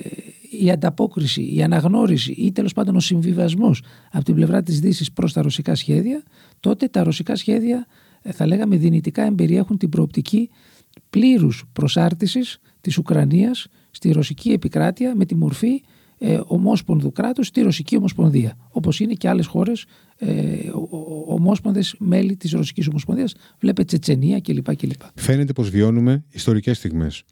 η 0.61 0.71
ανταπόκριση, 0.71 1.55
η 1.55 1.63
αναγνώριση 1.63 2.31
ή 2.31 2.51
τέλος 2.51 2.73
πάντων 2.73 2.95
ο 2.95 2.99
συμβιβασμός 2.99 3.83
από 4.11 4.23
την 4.23 4.35
πλευρά 4.35 4.63
της 4.63 4.79
Δύσης 4.79 5.11
προς 5.11 5.33
τα 5.33 5.41
ρωσικά 5.41 5.75
σχέδια, 5.75 6.23
τότε 6.59 6.87
τα 6.87 7.03
ρωσικά 7.03 7.35
σχέδια 7.35 7.85
ε, 8.21 8.31
θα 8.31 8.45
λέγαμε 8.47 8.75
δυνητικά 8.75 9.23
εμπεριέχουν 9.23 9.77
την 9.77 9.89
προοπτική 9.89 10.49
πλήρους 11.09 11.63
προσάρτησης 11.73 12.59
της 12.81 12.97
Ουκρανίας 12.97 13.67
στη 13.91 14.11
ρωσική 14.11 14.51
επικράτεια 14.51 15.15
με 15.15 15.25
τη 15.25 15.35
μορφή 15.35 15.81
ε, 16.17 16.39
ομόσπονδου 16.45 17.11
κράτους 17.11 17.47
στη 17.47 17.61
Ρωσική 17.61 17.97
Ομοσπονδία. 17.97 18.57
Όπως 18.69 18.99
είναι 18.99 19.13
και 19.13 19.29
άλλες 19.29 19.45
χώρες 19.45 19.85
ε, 20.17 20.57
ομόσπονδες 21.27 21.95
μέλη 21.99 22.35
της 22.35 22.51
Ρωσικής 22.51 22.87
Ομοσπονδίας. 22.87 23.35
Βλέπετε 23.59 23.83
Τσετσενία 23.83 24.39
κλπ. 24.39 24.75
κλπ. 24.75 25.01
Φαίνεται 25.15 25.53
πως 25.53 25.69
βιώνουμε 25.69 26.23
ιστορικές 26.29 26.77
στιγμές. 26.77 27.23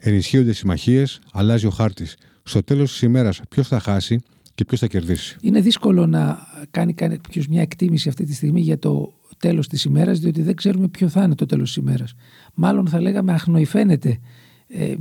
Ενισχύονται 0.00 0.52
συμμαχίες, 0.52 1.20
αλλάζει 1.32 1.66
ο 1.66 1.70
χάρτης. 1.70 2.16
Στο 2.42 2.62
τέλος 2.62 2.90
της 2.90 3.02
ημέρας, 3.02 3.40
ποιος 3.48 3.68
θα 3.68 3.80
χάσει 3.80 4.20
και 4.54 4.64
ποιος 4.64 4.80
θα 4.80 4.86
κερδίσει. 4.86 5.36
Είναι 5.40 5.60
δύσκολο 5.60 6.06
να 6.06 6.38
κάνει 6.70 6.92
κάποιο 6.94 7.42
μια 7.48 7.62
εκτίμηση 7.62 8.08
αυτή 8.08 8.24
τη 8.24 8.34
στιγμή 8.34 8.60
για 8.60 8.78
το 8.78 9.12
τέλος 9.38 9.68
της 9.68 9.84
ημέρας, 9.84 10.18
διότι 10.18 10.42
δεν 10.42 10.54
ξέρουμε 10.54 10.88
ποιο 10.88 11.08
θα 11.08 11.22
είναι 11.22 11.34
το 11.34 11.46
τέλος 11.46 11.66
της 11.66 11.76
ημέρας. 11.76 12.14
Μάλλον 12.54 12.88
θα 12.88 13.00
λέγαμε 13.00 13.32
αχνοηφαίνεται 13.32 14.18
ε, 14.68 14.94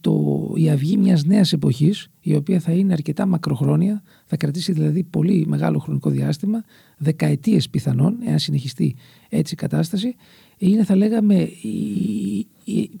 το, 0.00 0.50
η 0.54 0.70
αυγή 0.70 0.96
μιας 0.96 1.24
νέας 1.24 1.52
εποχής 1.52 2.08
η 2.20 2.34
οποία 2.34 2.60
θα 2.60 2.72
είναι 2.72 2.92
αρκετά 2.92 3.26
μακροχρόνια 3.26 4.02
θα 4.26 4.36
κρατήσει 4.36 4.72
δηλαδή 4.72 5.02
πολύ 5.02 5.46
μεγάλο 5.46 5.78
χρονικό 5.78 6.10
διάστημα 6.10 6.64
δεκαετίες 6.98 7.68
πιθανόν 7.68 8.16
εάν 8.26 8.38
συνεχιστεί 8.38 8.94
έτσι 9.28 9.54
η 9.54 9.56
κατάσταση 9.56 10.14
είναι 10.58 10.84
θα 10.84 10.96
λέγαμε 10.96 11.48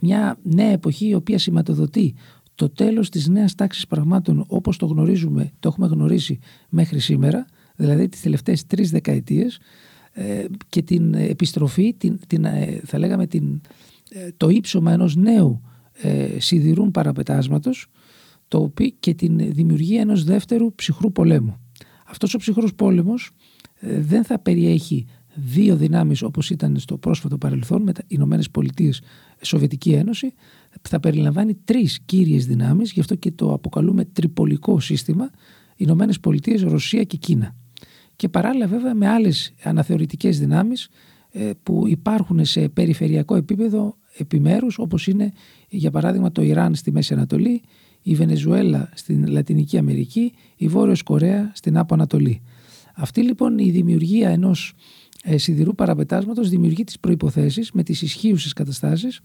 μια 0.00 0.38
νέα 0.42 0.70
εποχή 0.70 1.06
η 1.06 1.14
οποία 1.14 1.38
σηματοδοτεί 1.38 2.14
το 2.54 2.68
τέλος 2.68 3.08
της 3.08 3.28
νέας 3.28 3.54
τάξης 3.54 3.86
πραγμάτων 3.86 4.44
όπως 4.46 4.76
το 4.76 4.86
γνωρίζουμε, 4.86 5.50
το 5.60 5.68
έχουμε 5.68 5.86
γνωρίσει 5.86 6.38
μέχρι 6.68 6.98
σήμερα 6.98 7.46
δηλαδή 7.76 8.08
τις 8.08 8.20
τελευταίες 8.20 8.66
τρεις 8.66 8.90
δεκαετίες 8.90 9.58
ε, 10.12 10.44
και 10.68 10.82
την 10.82 11.14
επιστροφή, 11.14 11.94
την, 11.94 12.18
την, 12.26 12.44
ε, 12.44 12.80
θα 12.84 12.98
λέγαμε 12.98 13.26
την, 13.26 13.60
το 14.36 14.48
ύψωμα 14.48 14.92
ενός 14.92 15.16
νέου 15.16 15.60
ε, 15.92 16.40
σιδηρούν 16.40 16.90
παραπετάσματος 16.90 17.86
το 18.48 18.58
οποίο 18.58 18.90
και 19.00 19.14
την 19.14 19.52
δημιουργία 19.52 20.00
ενός 20.00 20.24
δεύτερου 20.24 20.74
ψυχρού 20.74 21.12
πολέμου. 21.12 21.60
Αυτός 22.06 22.34
ο 22.34 22.38
ψυχρός 22.38 22.74
πόλεμος 22.74 23.30
ε, 23.74 24.00
δεν 24.00 24.24
θα 24.24 24.38
περιέχει 24.38 25.06
δύο 25.34 25.76
δυνάμεις 25.76 26.22
όπως 26.22 26.50
ήταν 26.50 26.78
στο 26.78 26.96
πρόσφατο 26.98 27.38
παρελθόν 27.38 27.82
με 27.82 27.92
τα 27.92 28.02
Ηνωμένες 28.06 28.50
Πολιτείες 28.50 29.00
Σοβιετική 29.40 29.92
Ένωση 29.92 30.32
θα 30.82 31.00
περιλαμβάνει 31.00 31.54
τρεις 31.54 32.00
κύριες 32.04 32.46
δυνάμεις 32.46 32.92
γι' 32.92 33.00
αυτό 33.00 33.14
και 33.14 33.30
το 33.30 33.52
αποκαλούμε 33.52 34.04
τριπολικό 34.04 34.80
σύστημα 34.80 35.30
Ηνωμένες 35.76 36.20
Πολιτείες, 36.20 36.62
Ρωσία 36.62 37.04
και 37.04 37.16
Κίνα 37.16 37.54
και 38.16 38.28
παράλληλα 38.28 38.66
βέβαια 38.66 38.94
με 38.94 39.08
άλλες 39.08 39.54
αναθεωρητικές 39.62 40.38
δυνάμεις 40.38 40.88
ε, 41.30 41.50
που 41.62 41.84
υπάρχουν 41.86 42.44
σε 42.44 42.68
περιφερειακό 42.68 43.34
επίπεδο 43.36 43.96
επιμέρους 44.16 44.78
όπως 44.78 45.06
είναι 45.06 45.32
για 45.68 45.90
παράδειγμα 45.90 46.32
το 46.32 46.42
Ιράν 46.42 46.74
στη 46.74 46.92
Μέση 46.92 47.12
Ανατολή, 47.12 47.62
η 48.02 48.14
Βενεζουέλα 48.14 48.90
στην 48.94 49.26
Λατινική 49.26 49.78
Αμερική, 49.78 50.32
η 50.56 50.68
Βόρειος 50.68 51.02
Κορέα 51.02 51.50
στην 51.54 51.78
Άπο 51.78 51.94
Ανατολή. 51.94 52.42
Αυτή 52.94 53.22
λοιπόν 53.22 53.58
η 53.58 53.70
δημιουργία 53.70 54.28
ενός 54.28 54.74
ε, 55.22 55.38
σιδηρού 55.38 55.74
παραπετάσματος 55.74 56.48
δημιουργεί 56.48 56.84
τις 56.84 56.98
προϋποθέσεις 56.98 57.72
με 57.72 57.82
τις 57.82 58.02
ισχύουσες 58.02 58.52
καταστάσεις 58.52 59.20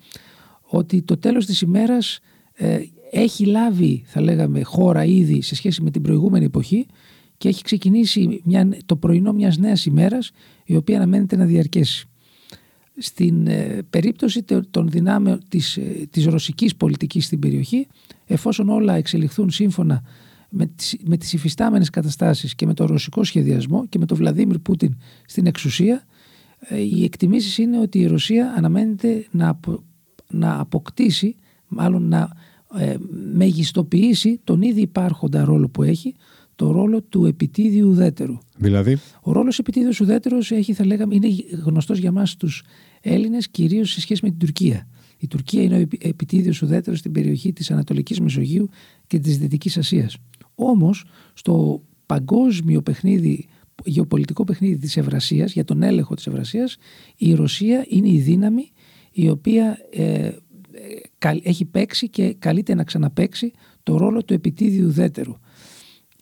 ότι 0.62 1.02
το 1.02 1.18
τέλος 1.18 1.46
της 1.46 1.62
ημέρας 1.62 2.20
ε, 2.54 2.80
έχει 3.12 3.46
λάβει 3.46 4.04
θα 4.06 4.22
λέγαμε 4.22 4.64
χώρα 4.64 5.06
ήδη 5.06 5.42
σε 5.42 5.56
σχέση 5.56 5.82
με 5.82 5.92
την 5.92 6.02
προηγούμενη 6.02 6.46
εποχή 6.46 6.86
και 7.38 7.48
έχει 7.48 7.64
ξεκινήσει 7.64 8.42
μια, 8.44 8.70
το 8.86 8.96
πρωινό 8.96 9.34
μιας 9.34 9.58
νέας 9.58 9.86
ημέρας 9.86 10.32
η 10.66 10.76
οποία 10.76 10.96
αναμένεται 10.96 11.36
να 11.36 11.46
διαρκέσει. 11.46 12.08
Στην 12.98 13.48
ε, 13.48 13.84
περίπτωση 13.90 14.44
των 14.70 14.90
δυνάμεων 14.90 15.40
της, 15.48 15.78
ε, 15.78 16.08
της 16.10 16.26
ρωσικής 16.26 16.76
πολιτικής 16.76 17.26
στην 17.26 17.40
περιοχή, 17.40 17.88
εφόσον 18.26 18.70
όλα 18.70 18.94
εξελιχθούν 18.94 19.50
σύμφωνα 19.50 20.04
με 20.50 20.66
τις, 20.66 20.98
με 21.04 21.18
τις 21.18 21.34
υφιστάμενες 21.34 21.90
καταστάσεις 21.90 22.56
και 22.56 22.66
με 22.66 22.74
το 22.74 22.86
ρωσικό 22.86 23.24
σχεδιασμό 23.24 23.88
και 23.88 24.00
με 24.00 24.06
τον 24.06 24.18
Βλαδίμιρ 24.18 24.60
Πούτιν 24.60 24.98
στην 25.26 25.46
εξουσία, 25.46 26.04
ε, 26.60 26.80
οι 26.80 27.04
εκτιμήσεις 27.04 27.58
είναι 27.58 27.80
ότι 27.80 28.00
η 28.00 28.06
Ρωσία 28.06 28.54
αναμένεται 28.58 29.26
να, 29.32 29.60
να 30.30 30.60
αποκτήσει, 30.60 31.36
μάλλον 31.68 32.08
να 32.08 32.30
μεγιστοποιήσει 33.34 34.40
τον 34.44 34.62
ήδη 34.62 34.82
υπάρχοντα 34.82 35.44
ρόλο 35.44 35.70
που 35.70 35.84
έχει, 35.84 36.16
το 36.58 36.72
ρόλο 36.72 37.02
του 37.02 37.26
επιτίδιου 37.26 37.90
ουδέτερου. 37.90 38.38
Δηλαδή; 38.58 38.98
Ο 39.22 39.32
ρόλος 39.32 39.60
επιτίδιου 39.60 39.92
ουδέτερου 40.02 40.38
έχει, 40.50 40.74
θα 40.74 40.86
λέγαμε, 40.86 41.16
είναι 41.16 41.28
γνωστός 41.64 41.98
για 41.98 42.10
εμά 42.10 42.24
τους 42.38 42.64
Έλληνες 43.02 43.50
κυρίως 43.50 43.92
σε 43.92 44.02
σχέση 44.02 44.22
με 44.24 44.30
την 44.30 44.40
Τουρκία. 44.40 44.88
Η 45.18 45.28
Τουρκία 45.28 45.62
είναι 45.62 45.78
ο 45.78 45.88
επιτίδιος 46.00 46.62
ουδέτερος 46.62 47.00
στην 47.00 47.12
περιοχή 47.12 47.54
της 47.54 47.72
Ανατολικής 47.72 48.20
Μεσογείου 48.20 48.70
και 49.08 49.20
της 49.20 49.38
Δυτικής 49.38 49.78
Ασίας. 49.78 50.18
Όμως, 50.56 51.06
στο 51.34 51.82
παγκόσμιο 52.06 52.82
παιχνίδι, 52.82 53.48
γεωπολιτικό 53.86 54.44
παιχνίδι 54.44 54.78
της 54.78 54.98
Ευρασίας, 54.98 55.54
για 55.54 55.64
τον 55.64 55.84
έλεγχο 55.84 56.16
της 56.16 56.28
Ευρασίας, 56.28 56.78
η 57.18 57.34
Ρωσία 57.34 57.86
είναι 57.90 58.10
η 58.10 58.20
δύναμη 58.20 58.72
η 59.12 59.30
οποία 59.30 59.78
ε, 59.92 60.32
ε 61.20 61.40
έχει 61.44 61.66
παίξει 61.66 62.10
και 62.10 62.36
καλείται 62.40 62.76
να 62.76 62.84
ξαναπαίξει 62.84 63.52
το 63.84 63.98
ρόλο 63.98 64.24
του 64.24 64.34
επιτίδιου 64.34 64.88
ουδέτερου 64.88 65.34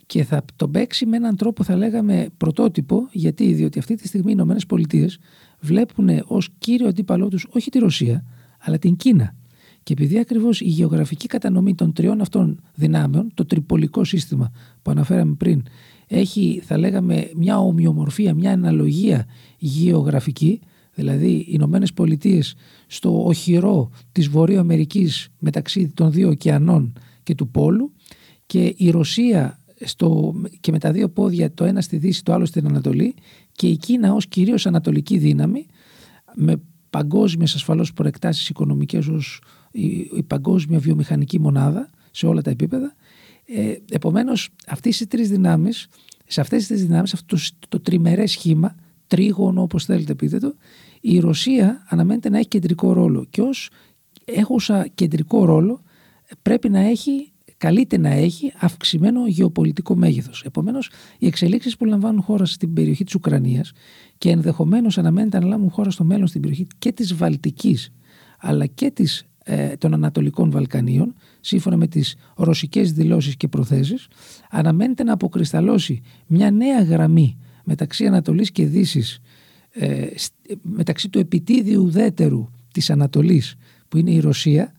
και 0.05 0.23
θα 0.23 0.45
τον 0.55 0.71
παίξει 0.71 1.05
με 1.05 1.17
έναν 1.17 1.35
τρόπο 1.35 1.63
θα 1.63 1.75
λέγαμε 1.75 2.27
πρωτότυπο 2.37 3.07
γιατί 3.11 3.53
διότι 3.53 3.79
αυτή 3.79 3.95
τη 3.95 4.07
στιγμή 4.07 4.29
οι 4.29 4.33
Ηνωμένες 4.35 4.65
Πολιτείες 4.65 5.19
βλέπουν 5.59 6.09
ως 6.25 6.49
κύριο 6.57 6.87
αντίπαλό 6.87 7.27
τους 7.27 7.47
όχι 7.49 7.69
τη 7.69 7.79
Ρωσία 7.79 8.23
αλλά 8.59 8.77
την 8.77 8.95
Κίνα. 8.95 9.35
Και 9.83 9.93
επειδή 9.93 10.19
ακριβώς 10.19 10.61
η 10.61 10.67
γεωγραφική 10.67 11.27
κατανομή 11.27 11.75
των 11.75 11.93
τριών 11.93 12.21
αυτών 12.21 12.59
δυνάμεων, 12.75 13.31
το 13.33 13.45
τριπολικό 13.45 14.03
σύστημα 14.03 14.51
που 14.81 14.91
αναφέραμε 14.91 15.33
πριν, 15.33 15.63
έχει 16.07 16.61
θα 16.63 16.77
λέγαμε 16.77 17.29
μια 17.35 17.59
ομοιομορφία, 17.59 18.33
μια 18.33 18.51
αναλογία 18.51 19.25
γεωγραφική, 19.57 20.59
δηλαδή 20.93 21.27
οι 21.31 21.45
Ηνωμένες 21.49 21.93
Πολιτείες 21.93 22.55
στο 22.87 23.25
οχυρό 23.25 23.89
της 24.11 24.27
Βορείου 24.27 24.59
Αμερικής 24.59 25.29
μεταξύ 25.39 25.91
των 25.93 26.11
δύο 26.11 26.29
ωκεανών 26.29 26.93
και 27.23 27.35
του 27.35 27.49
Πόλου 27.49 27.91
και 28.45 28.73
η 28.77 28.89
Ρωσία 28.89 29.59
στο, 29.81 30.33
και 30.59 30.71
με 30.71 30.79
τα 30.79 30.91
δύο 30.91 31.09
πόδια 31.09 31.53
το 31.53 31.63
ένα 31.63 31.81
στη 31.81 31.97
Δύση, 31.97 32.23
το 32.23 32.33
άλλο 32.33 32.45
στην 32.45 32.67
Ανατολή 32.67 33.15
και 33.51 33.67
η 33.67 33.77
Κίνα 33.77 34.13
ως 34.13 34.27
κυρίως 34.27 34.65
ανατολική 34.65 35.17
δύναμη 35.17 35.65
με 36.35 36.61
παγκόσμιες 36.89 37.55
ασφαλώς 37.55 37.93
προεκτάσεις 37.93 38.49
οικονομικές 38.49 39.07
ως 39.07 39.41
η, 39.71 39.87
η 39.97 40.23
παγκόσμια 40.27 40.79
βιομηχανική 40.79 41.39
μονάδα 41.39 41.89
σε 42.11 42.27
όλα 42.27 42.41
τα 42.41 42.49
επίπεδα. 42.49 42.95
Ε, 43.45 43.75
επομένως 43.91 44.49
αυτές 44.67 44.99
οι 44.99 45.07
τρεις 45.07 45.29
δυνάμεις, 45.29 45.87
σε 46.25 46.41
αυτές 46.41 46.67
τις 46.67 46.85
δυνάμεις, 46.85 47.13
αυτό 47.13 47.35
το, 47.35 47.41
το 47.69 47.79
τριμερές 47.79 48.31
σχήμα, 48.31 48.75
τρίγωνο 49.07 49.61
όπως 49.61 49.85
θέλετε 49.85 50.15
πείτε 50.15 50.37
το, 50.37 50.55
η 51.01 51.19
Ρωσία 51.19 51.85
αναμένεται 51.89 52.29
να 52.29 52.37
έχει 52.37 52.47
κεντρικό 52.47 52.93
ρόλο 52.93 53.25
και 53.29 53.41
ως 53.41 53.69
έχουσα 54.25 54.87
κεντρικό 54.95 55.45
ρόλο 55.45 55.81
πρέπει 56.41 56.69
να 56.69 56.79
έχει 56.79 57.31
καλείται 57.65 57.97
να 57.97 58.09
έχει 58.09 58.53
αυξημένο 58.59 59.27
γεωπολιτικό 59.27 59.95
μέγεθος. 59.95 60.43
Επομένως, 60.45 60.89
οι 61.19 61.27
εξελίξεις 61.27 61.77
που 61.77 61.85
λαμβάνουν 61.85 62.21
χώρα 62.21 62.45
στην 62.45 62.73
περιοχή 62.73 63.03
της 63.03 63.15
Ουκρανίας 63.15 63.71
και 64.17 64.29
ενδεχομένως 64.29 64.97
αναμένεται 64.97 65.39
να 65.39 65.45
λάβουν 65.45 65.69
χώρα 65.69 65.89
στο 65.89 66.03
μέλλον 66.03 66.27
στην 66.27 66.41
περιοχή 66.41 66.67
και 66.79 66.91
της 66.91 67.15
Βαλτικής 67.15 67.91
αλλά 68.39 68.65
και 68.65 68.91
της, 68.91 69.27
ε, 69.43 69.75
των 69.77 69.93
Ανατολικών 69.93 70.51
Βαλκανίων, 70.51 71.15
σύμφωνα 71.39 71.77
με 71.77 71.87
τις 71.87 72.15
ρωσικές 72.35 72.93
δηλώσεις 72.93 73.35
και 73.35 73.47
προθέσεις, 73.47 74.07
αναμένεται 74.49 75.03
να 75.03 75.13
αποκρισταλώσει 75.13 76.01
μια 76.27 76.51
νέα 76.51 76.83
γραμμή 76.83 77.37
μεταξύ 77.63 78.05
Ανατολής 78.05 78.51
και 78.51 78.65
Δύσης, 78.65 79.19
ε, 79.71 80.05
μεταξύ 80.61 81.09
του 81.09 81.19
επιτίδιου 81.19 81.83
ουδέτερου 81.83 82.49
της 82.73 82.89
Ανατολής, 82.89 83.55
που 83.87 83.97
είναι 83.97 84.11
η 84.11 84.19
Ρωσία, 84.19 84.73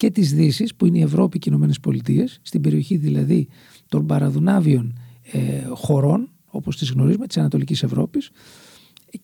και 0.00 0.10
της 0.10 0.34
δύση 0.34 0.66
που 0.76 0.86
είναι 0.86 0.98
η 0.98 1.02
Ευρώπη 1.02 1.38
και 1.38 1.48
οι 1.48 1.52
Ηνωμένες 1.54 1.80
Πολιτείες, 1.80 2.38
στην 2.42 2.60
περιοχή 2.60 2.96
δηλαδή 2.96 3.48
των 3.88 4.06
παραδουνάβιων 4.06 4.98
ε, 5.32 5.38
χωρών, 5.72 6.28
όπως 6.46 6.76
τις 6.76 6.90
γνωρίζουμε, 6.90 7.26
της 7.26 7.36
Ανατολικής 7.36 7.82
Ευρώπης 7.82 8.30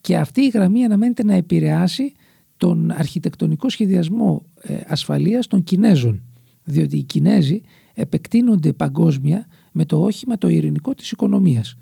και 0.00 0.16
αυτή 0.16 0.40
η 0.40 0.48
γραμμή 0.48 0.84
αναμένεται 0.84 1.24
να 1.24 1.34
επηρεάσει 1.34 2.12
τον 2.56 2.90
αρχιτεκτονικό 2.90 3.68
σχεδιασμό 3.68 4.42
ε, 4.62 4.76
ασφαλείας 4.86 5.46
των 5.46 5.64
Κινέζων 5.64 6.22
διότι 6.64 6.96
οι 6.96 7.02
Κινέζοι 7.02 7.60
επεκτείνονται 7.94 8.72
παγκόσμια 8.72 9.46
με 9.72 9.84
το 9.84 10.02
όχημα 10.02 10.38
το 10.38 10.48
ειρηνικό 10.48 10.94
της 10.94 11.10
οικονομίας. 11.10 11.76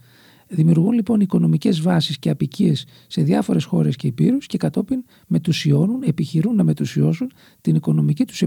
Δημιουργούν 0.48 0.92
λοιπόν 0.92 1.20
οικονομικές 1.20 1.80
βάσεις 1.80 2.18
και 2.18 2.30
απικίες 2.30 2.86
σε 3.06 3.22
διάφορες 3.22 3.64
χώρες 3.64 3.96
και 3.96 4.06
υπήρους 4.06 4.46
και 4.46 4.58
κατόπιν 4.58 5.04
μετουσιώνουν, 5.26 6.02
επιχειρούν 6.02 6.54
να 6.54 6.64
μετουσιώσουν 6.64 7.32
την 7.60 7.74
οικονομική 7.74 8.24
τους 8.24 8.40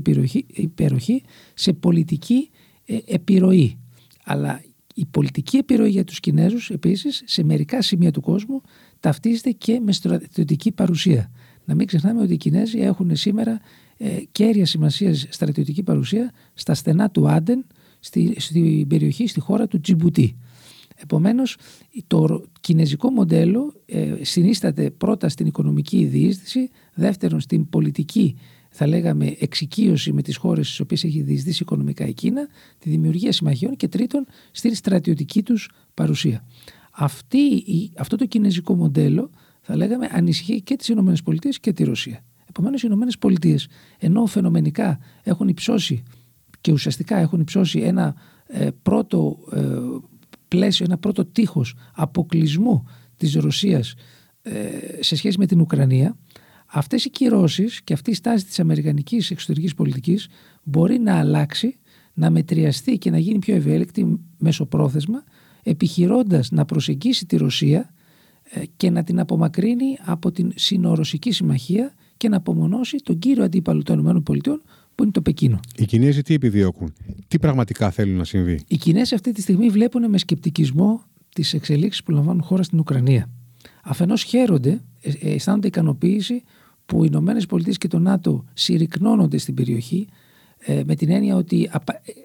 υπεροχή 0.53 1.23
σε 1.53 1.73
πολιτική 1.73 2.49
ε, 2.85 2.97
επιρροή. 3.05 3.77
Αλλά 4.23 4.61
η 4.93 5.05
πολιτική 5.11 5.57
επιρροή 5.57 5.89
για 5.89 6.03
τους 6.03 6.19
Κινέζους 6.19 6.69
επίσης 6.69 7.23
σε 7.25 7.43
μερικά 7.43 7.81
σημεία 7.81 8.11
του 8.11 8.21
κόσμου 8.21 8.61
ταυτίζεται 8.99 9.51
και 9.51 9.79
με 9.79 9.91
στρατιωτική 9.91 10.71
παρουσία. 10.71 11.31
Να 11.65 11.75
μην 11.75 11.87
ξεχνάμε 11.87 12.21
ότι 12.21 12.33
οι 12.33 12.37
Κινέζοι 12.37 12.79
έχουν 12.79 13.15
σήμερα 13.15 13.59
ε, 13.97 14.19
κέρια 14.31 14.65
σημασία 14.65 15.15
στρατιωτική 15.15 15.83
παρουσία 15.83 16.31
στα 16.53 16.73
στενά 16.73 17.09
του 17.09 17.29
Άντεν, 17.29 17.65
στη, 17.99 18.35
στην 18.37 18.87
περιοχή, 18.87 19.27
στη 19.27 19.39
χώρα 19.39 19.67
του 19.67 19.79
Τζιμπουτί. 19.79 20.37
Επομένως, 20.99 21.57
το 22.07 22.43
κινέζικο 22.61 23.09
μοντέλο 23.09 23.73
ε, 23.85 24.13
συνίσταται 24.21 24.89
πρώτα 24.89 25.29
στην 25.29 25.45
οικονομική 25.45 26.05
διείσδυση, 26.05 26.69
δεύτερον 26.93 27.39
στην 27.39 27.69
πολιτική 27.69 28.35
θα 28.69 28.87
λέγαμε 28.87 29.35
εξοικείωση 29.39 30.13
με 30.13 30.21
τις 30.21 30.37
χώρες 30.37 30.65
στις 30.65 30.79
οποίες 30.79 31.03
έχει 31.03 31.21
διεισδύσει 31.21 31.63
οικονομικά 31.63 32.05
η 32.05 32.13
Κίνα, 32.13 32.47
τη 32.79 32.89
δημιουργία 32.89 33.31
συμμαχιών 33.31 33.75
και 33.75 33.87
τρίτον 33.87 34.25
στην 34.51 34.75
στρατιωτική 34.75 35.43
τους 35.43 35.69
παρουσία. 35.93 36.45
Αυτή, 36.91 37.63
αυτό 37.97 38.15
το 38.15 38.25
κινέζικο 38.25 38.75
μοντέλο 38.75 39.29
θα 39.61 39.75
λέγαμε 39.75 40.09
ανισχύει 40.11 40.61
και 40.61 40.75
τις 40.75 40.87
ΗΠΑ 40.87 41.33
και 41.59 41.73
τη 41.73 41.83
Ρωσία. 41.83 42.23
Επομένως, 42.49 42.81
οι 42.81 42.85
Ηνωμένες 42.87 43.17
Πολιτείες, 43.17 43.67
ενώ 43.99 44.25
φαινομενικά 44.25 44.99
έχουν 45.23 45.47
υψώσει 45.47 46.03
και 46.61 46.71
ουσιαστικά 46.71 47.17
έχουν 47.17 47.39
υψώσει 47.39 47.79
ένα 47.79 48.15
ε, 48.47 48.69
πρώτο 48.81 49.37
ε, 49.51 49.61
πλαίσιο, 50.47 50.85
ένα 50.85 50.97
πρώτο 50.97 51.25
τείχος 51.25 51.75
αποκλεισμού 51.93 52.87
της 53.17 53.35
Ρωσίας 53.35 53.93
ε, 54.41 54.51
σε 54.99 55.15
σχέση 55.15 55.37
με 55.39 55.45
την 55.45 55.61
Ουκρανία, 55.61 56.17
αυτές 56.65 57.05
οι 57.05 57.09
κυρώσεις 57.09 57.81
και 57.81 57.93
αυτή 57.93 58.11
η 58.11 58.13
στάση 58.13 58.45
της 58.45 58.59
αμερικανικής 58.59 59.31
εξωτερικής 59.31 59.73
πολιτικής 59.73 60.27
μπορεί 60.63 60.99
να 60.99 61.19
αλλάξει, 61.19 61.77
να 62.13 62.29
μετριαστεί 62.29 62.97
και 62.97 63.09
να 63.09 63.17
γίνει 63.17 63.39
πιο 63.39 63.55
ευέλικτη 63.55 64.19
μεσοπρόθεσμα, 64.37 65.23
επιχειρώντας 65.63 66.51
να 66.51 66.65
προσεγγίσει 66.65 67.25
τη 67.25 67.37
Ρωσία 67.37 67.93
και 68.77 68.89
να 68.89 69.03
την 69.03 69.19
απομακρύνει 69.19 69.97
από 70.05 70.31
την 70.31 70.51
συνορωσική 70.55 71.31
συμμαχία 71.31 71.93
και 72.17 72.29
να 72.29 72.37
απομονώσει 72.37 72.97
τον 72.97 73.19
κύριο 73.19 73.43
αντίπαλο 73.43 73.83
των 73.83 74.23
ΗΠΑ 74.25 74.61
που 74.97 75.03
είναι 75.03 75.11
το 75.11 75.21
Πεκίνο; 75.21 75.59
Οι 75.77 75.85
Κινέζοι 75.85 76.21
τι 76.21 76.33
επιδιώκουν, 76.33 76.93
τι 77.27 77.39
πραγματικά 77.39 77.91
θέλουν 77.91 78.17
να 78.17 78.23
συμβεί; 78.23 78.61
Οι 78.67 78.77
Κινέζοι 78.77 79.15
αυτή 79.15 79.31
τη 79.31 79.41
στιγμή 79.41 79.69
βλέπουν 79.69 80.09
με 80.09 80.17
σκεπτικισμό 80.17 81.01
τις 81.35 81.53
εξελίξεις 81.53 82.03
που 82.03 82.11
λαμβάνουν 82.11 82.43
χώρα 82.43 82.63
στην 82.63 82.79
Ουκρανία. 82.79 83.29
Αφενός 83.83 84.23
χαίρονται, 84.23 84.81
ε, 85.01 85.11
ε, 85.19 85.33
αισθάνονται 85.33 85.67
ικανοποίηση 85.67 86.43
που 86.85 87.03
οι 87.03 87.07
Ηνωμένες 87.11 87.45
Πολιτείες 87.45 87.77
και 87.77 87.87
το 87.87 87.99
ΝΑΤΟ 87.99 88.45
συρρυκνώνονται 88.53 89.37
στην 89.37 89.53
περιοχή 89.53 90.07
ε, 90.57 90.81
με 90.85 90.95
την 90.95 91.11
έννοια 91.11 91.35
ότι, 91.35 91.69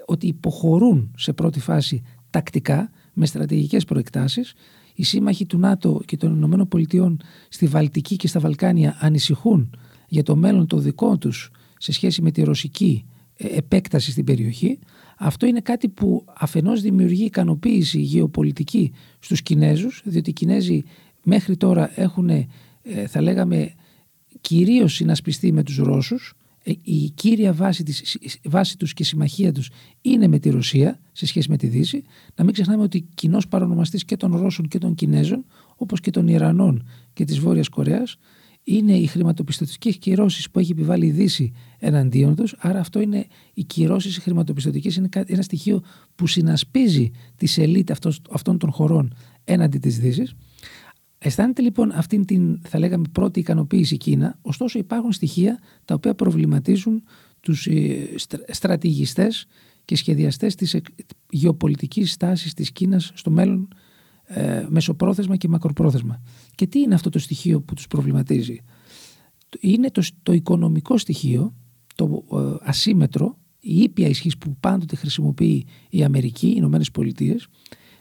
ότι 0.06 0.26
υποχωρούν 0.26 1.14
σε 1.16 1.32
πρώτη 1.32 1.60
φάση 1.60 2.02
τακτικά 2.30 2.90
με 3.12 3.26
στρατηγικές 3.26 3.84
προεκτάσεις. 3.84 4.54
Οι 4.94 5.02
σύμμαχοι 5.02 5.46
του 5.46 5.58
ΝΑΤΟ 5.58 6.00
και 6.04 6.16
των 6.16 6.34
Ηνωμένων 6.34 6.68
Πολιτειών 6.68 7.20
στη 7.48 7.66
Βαλτική 7.66 8.16
και 8.16 8.28
στα 8.28 8.40
Βαλκάνια 8.40 8.96
ανησυχούν 9.00 9.70
για 10.08 10.22
το 10.22 10.36
μέλλον 10.36 10.66
των 10.66 10.82
δικών 10.82 11.18
τους 11.18 11.50
σε 11.82 11.92
σχέση 11.92 12.22
με 12.22 12.30
τη 12.30 12.42
ρωσική 12.42 13.04
ε, 13.36 13.56
επέκταση 13.56 14.10
στην 14.10 14.24
περιοχή. 14.24 14.78
Αυτό 15.18 15.46
είναι 15.46 15.60
κάτι 15.60 15.88
που 15.88 16.24
αφενός 16.34 16.80
δημιουργεί 16.80 17.24
ικανοποίηση 17.24 18.00
γεωπολιτική 18.00 18.92
στους 19.18 19.42
Κινέζους, 19.42 20.02
διότι 20.04 20.30
οι 20.30 20.32
Κινέζοι 20.32 20.82
μέχρι 21.22 21.56
τώρα 21.56 22.00
έχουν, 22.00 22.28
ε, 22.30 22.48
θα 23.06 23.20
λέγαμε, 23.20 23.74
κυρίως 24.40 24.94
συνασπιστεί 24.94 25.52
με 25.52 25.62
τους 25.62 25.76
Ρώσους. 25.76 26.34
Ε, 26.64 26.72
η 26.82 27.10
κύρια 27.10 27.52
βάση, 27.52 27.82
της, 27.82 28.18
βάση 28.44 28.78
τους 28.78 28.92
και 28.92 29.04
συμμαχία 29.04 29.52
τους 29.52 29.70
είναι 30.00 30.26
με 30.26 30.38
τη 30.38 30.50
Ρωσία 30.50 31.00
σε 31.12 31.26
σχέση 31.26 31.50
με 31.50 31.56
τη 31.56 31.66
Δύση. 31.66 32.04
Να 32.34 32.44
μην 32.44 32.52
ξεχνάμε 32.52 32.82
ότι 32.82 33.06
κοινός 33.14 33.48
παρονομαστής 33.48 34.04
και 34.04 34.16
των 34.16 34.36
Ρώσων 34.36 34.68
και 34.68 34.78
των 34.78 34.94
Κινέζων, 34.94 35.44
όπως 35.76 36.00
και 36.00 36.10
των 36.10 36.28
Ιρανών 36.28 36.88
και 37.12 37.24
της 37.24 37.38
Βόρειας 37.38 37.68
Κορέας, 37.68 38.16
είναι 38.64 38.92
οι 38.92 39.07
χρηματοπιστωτικές 39.07 39.97
κυρώσεις 39.97 40.50
που 40.50 40.59
έχει 40.59 40.73
επιβάλει 40.73 41.07
η 41.07 41.11
Δύση 41.11 41.52
εναντίον 41.78 42.35
τους. 42.35 42.54
Άρα, 42.59 42.81
αυτό 42.81 43.00
είναι 43.00 43.26
οι 43.54 43.64
κυρώσεις 43.64 44.19
χρηματοπιστωτικές, 44.19 44.97
είναι 44.97 45.09
ένα 45.26 45.42
στοιχείο 45.42 45.83
που 46.14 46.26
συνασπίζει 46.26 47.11
τη 47.37 47.62
ελίτ 47.62 47.90
αυτών 48.31 48.59
των 48.59 48.71
χωρών 48.71 49.14
έναντι 49.45 49.78
της 49.78 49.99
Δύσης. 49.99 50.35
Αισθάνεται 51.19 51.62
λοιπόν 51.62 51.90
αυτήν 51.90 52.25
την, 52.25 52.61
θα 52.62 52.78
λέγαμε, 52.78 53.04
πρώτη 53.12 53.40
ικανοποίηση 53.40 53.95
η 53.95 53.97
Κίνα, 53.97 54.38
ωστόσο 54.42 54.78
υπάρχουν 54.78 55.12
στοιχεία 55.12 55.59
τα 55.85 55.95
οποία 55.95 56.14
προβληματίζουν 56.14 57.02
τους 57.40 57.66
ε, 57.66 58.09
στρατηγιστές 58.49 59.47
και 59.85 59.97
σχεδιαστές 59.97 60.54
της 60.54 60.76
γεωπολιτικής 61.31 62.12
στάσης 62.12 62.54
της 62.54 62.73
Κίνας 62.73 63.12
στο 63.14 63.31
μέλλον 63.31 63.69
ε, 64.34 64.66
μεσοπρόθεσμα 64.68 65.36
και 65.36 65.48
μακροπρόθεσμα. 65.48 66.22
Και 66.54 66.66
τι 66.66 66.78
είναι 66.78 66.94
αυτό 66.94 67.10
το 67.10 67.18
στοιχείο 67.18 67.60
που 67.60 67.74
τους 67.74 67.86
προβληματίζει; 67.86 68.60
Είναι 69.61 69.90
το, 69.90 70.02
το 70.22 70.33
οικονομικό 70.33 70.98
στοιχείο, 70.98 71.54
το 71.94 72.24
ε, 72.33 72.68
ασύμετρο, 72.68 73.37
η 73.61 73.76
ήπια 73.76 74.09
ισχύς 74.09 74.38
που 74.38 74.57
πάντοτε 74.61 74.96
χρησιμοποιεί 74.96 75.66
η 75.90 76.04
Αμερική, 76.04 76.46
οι 76.46 76.54
Ηνωμένες 76.57 76.90
Πολιτείες, 76.90 77.48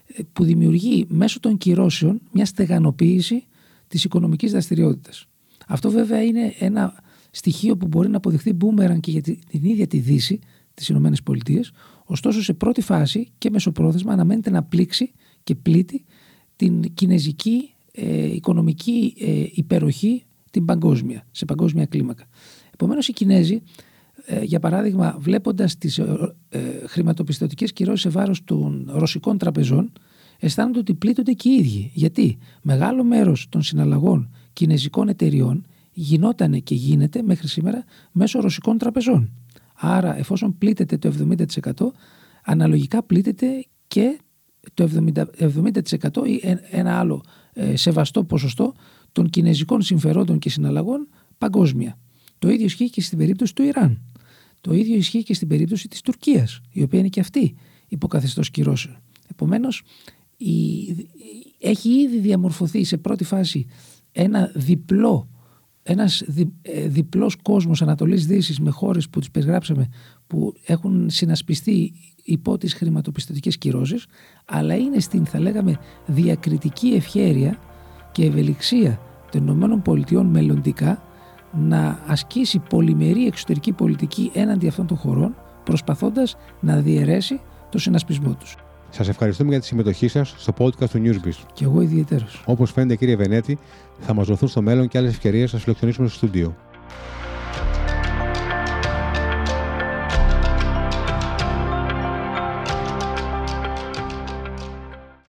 ε, 0.06 0.24
που 0.34 0.44
δημιουργεί 0.44 1.06
μέσω 1.10 1.40
των 1.40 1.58
κυρώσεων 1.58 2.22
μια 2.32 2.46
στεγανοποίηση 2.46 3.44
της 3.88 4.04
οικονομικής 4.04 4.52
δραστηριότητας. 4.52 5.26
Αυτό 5.68 5.90
βέβαια 5.90 6.24
είναι 6.24 6.54
ένα 6.60 7.04
στοιχείο 7.32 7.78
που 7.78 7.88
μπορεί 7.88 8.10
να 8.10 8.18
αποδειχθεί 8.18 8.54
μπούμεραν 8.54 9.00
και 9.00 9.12
για 9.12 9.22
την 9.22 9.64
ίδια 9.64 9.88
τη 9.88 9.98
Δύση, 9.98 10.40
τις 10.74 10.90
Ηνωμένες 10.90 11.24
Πολιτείες. 11.24 11.72
Ωστόσο, 12.06 12.42
σε 12.42 12.54
πρώτη 12.54 12.82
φάση 12.82 13.32
και 13.38 13.50
μεσοπρόθεσμα 13.50 14.14
αναμένεται 14.14 14.50
να 14.50 14.64
πλήξει 14.64 15.12
και 15.44 15.56
πλήττει 15.56 16.06
την 16.56 16.94
κινέζικη 16.94 17.74
ε, 17.92 18.34
οικονομική 18.34 19.14
ε, 19.20 19.46
υπεροχή 19.52 20.24
την 20.52 20.66
παγκόσμια, 20.66 21.28
σε 21.32 21.46
παγκόσμια 21.46 21.86
κλίμακα. 21.86 22.28
Επομένως 22.74 23.08
οι 23.08 23.14
Κινέζοι, 23.14 23.62
ε, 24.26 24.44
για 24.44 24.60
παράδειγμα 24.60 25.16
βλέποντας 25.20 25.78
τις 25.78 25.98
ε, 25.98 26.36
ε, 26.50 26.60
χρηματοπιστωτικές 26.88 27.74
κυρώσεις 27.74 28.02
σε 28.02 28.10
βάρος 28.10 28.44
των 28.44 28.90
ρωσικών 28.94 29.38
τραπεζών, 29.38 29.92
αισθάνονται 30.40 30.80
ότι 30.80 30.94
πλήττονται 30.94 31.32
και 31.32 31.50
οι 31.50 31.54
ίδιοι. 31.54 31.92
Γιατί; 31.94 32.38
Μεγάλο 32.62 33.04
μέρος 33.04 33.50
των 33.50 33.62
συναλλαγών 33.62 34.30
κινέζικων 34.54 35.08
εταιριών 35.10 35.66
γινόταν 35.92 36.64
και 36.64 36.76
γίνεται 36.76 37.22
μέχρι 37.22 37.48
σήμερα 37.48 37.84
μέσω 38.12 38.40
ρωσικών 38.40 38.78
τραπεζών. 38.78 39.32
Άρα 39.76 40.18
εφόσον 40.18 40.58
πλήττεται 40.58 40.98
το 40.98 41.14
70% 41.78 41.92
αναλογικά 42.44 43.04
πλήττεται 43.04 43.66
και 43.88 44.20
το 44.74 44.90
70%, 45.40 46.28
ή 46.28 46.42
ένα 46.72 47.00
άλλο 47.00 47.24
ε, 47.54 47.76
σεβαστό 47.76 48.24
ποσοστό 48.24 48.74
των 49.12 49.30
κινέζικων 49.30 49.82
συμφερόντων 49.82 50.40
και 50.40 50.50
συναλλαγών 50.50 51.08
παγκόσμια. 51.38 51.98
Το 52.40 52.50
ίδιο 52.50 52.66
ισχύει 52.66 52.90
και 52.90 53.02
στην 53.02 53.18
περίπτωση 53.18 53.56
του 53.56 53.64
Ιράν. 53.64 54.02
Το 54.62 54.74
ίδιο 54.74 54.96
ισχύει 54.96 55.24
και 55.24 55.34
στην 55.34 55.48
περίπτωση 55.48 55.88
της 55.88 56.02
Τουρκίας, 56.02 56.62
η 56.72 56.82
οποία 56.82 57.00
είναι 57.00 57.08
και 57.08 57.20
αυτή 57.20 57.56
υποκαθεστώς 57.88 58.52
κυρώσεων. 58.52 58.98
Επομένως, 59.28 59.84
έχει 61.60 61.90
ήδη 61.90 62.20
διαμορφωθεί 62.20 62.84
σε 62.84 62.98
πρώτη 62.98 63.24
φάση 63.24 63.66
ένα 64.12 64.52
διπλό 64.56 65.30
ένας 65.84 66.24
δι, 66.28 66.54
ε, 66.62 66.88
διπλός 66.88 67.36
κόσμος 67.36 67.82
Ανατολής 67.82 68.28
Δύσης 68.28 68.60
με 68.60 68.70
χώρες 68.70 69.10
που 69.10 69.20
τις 69.20 69.32
περιγράψαμε 69.32 69.88
που 70.28 70.54
έχουν 70.66 71.10
συνασπιστεί 71.10 71.94
υπό 72.24 72.58
τις 72.58 72.74
χρηματοπιστωτικές 72.74 73.58
κυρώσεις 73.58 74.06
αλλά 74.46 74.76
είναι 74.76 75.00
στην 75.00 75.26
θα 75.26 75.40
λέγαμε 75.40 75.78
διακριτική 76.06 76.88
ευχέρεια 76.88 77.60
και 78.12 78.26
ευελιξία 78.26 79.00
των 79.32 79.82
ΗΠΑ 79.86 80.24
μελλοντικά 80.24 81.04
να 81.54 82.04
ασκήσει 82.08 82.60
πολυμερή 82.60 83.26
εξωτερική 83.26 83.72
πολιτική 83.72 84.32
έναντι 84.34 84.68
αυτών 84.68 84.88
των 84.88 84.98
χωρών 84.98 85.36
προσπαθώντας 85.64 86.36
να 86.60 86.82
διαιρέσει 86.82 87.40
το 87.70 87.78
συνασπισμό 87.78 88.34
τους. 88.34 88.56
Σας 88.94 89.08
ευχαριστούμε 89.08 89.50
για 89.50 89.60
τη 89.60 89.66
συμμετοχή 89.66 90.08
σας 90.08 90.36
στο 90.38 90.54
podcast 90.58 90.90
του 90.90 91.02
Newsbeat. 91.06 91.46
Και 91.54 91.64
εγώ 91.64 91.82
ιδιαίτερος. 91.82 92.44
Όπως 92.46 92.72
φαίνεται, 92.72 92.96
κύριε 92.96 93.16
Βενέτη, 93.16 93.58
θα 94.00 94.14
μας 94.14 94.28
δοθούν 94.28 94.48
στο 94.48 94.62
μέλλον 94.62 94.88
και 94.88 94.98
άλλες 94.98 95.12
ευκαιρίες 95.12 95.54
να 95.54 95.60
φιλοξενήσουμε 95.60 96.08
στο 96.08 96.18
στούντιο. 96.18 96.56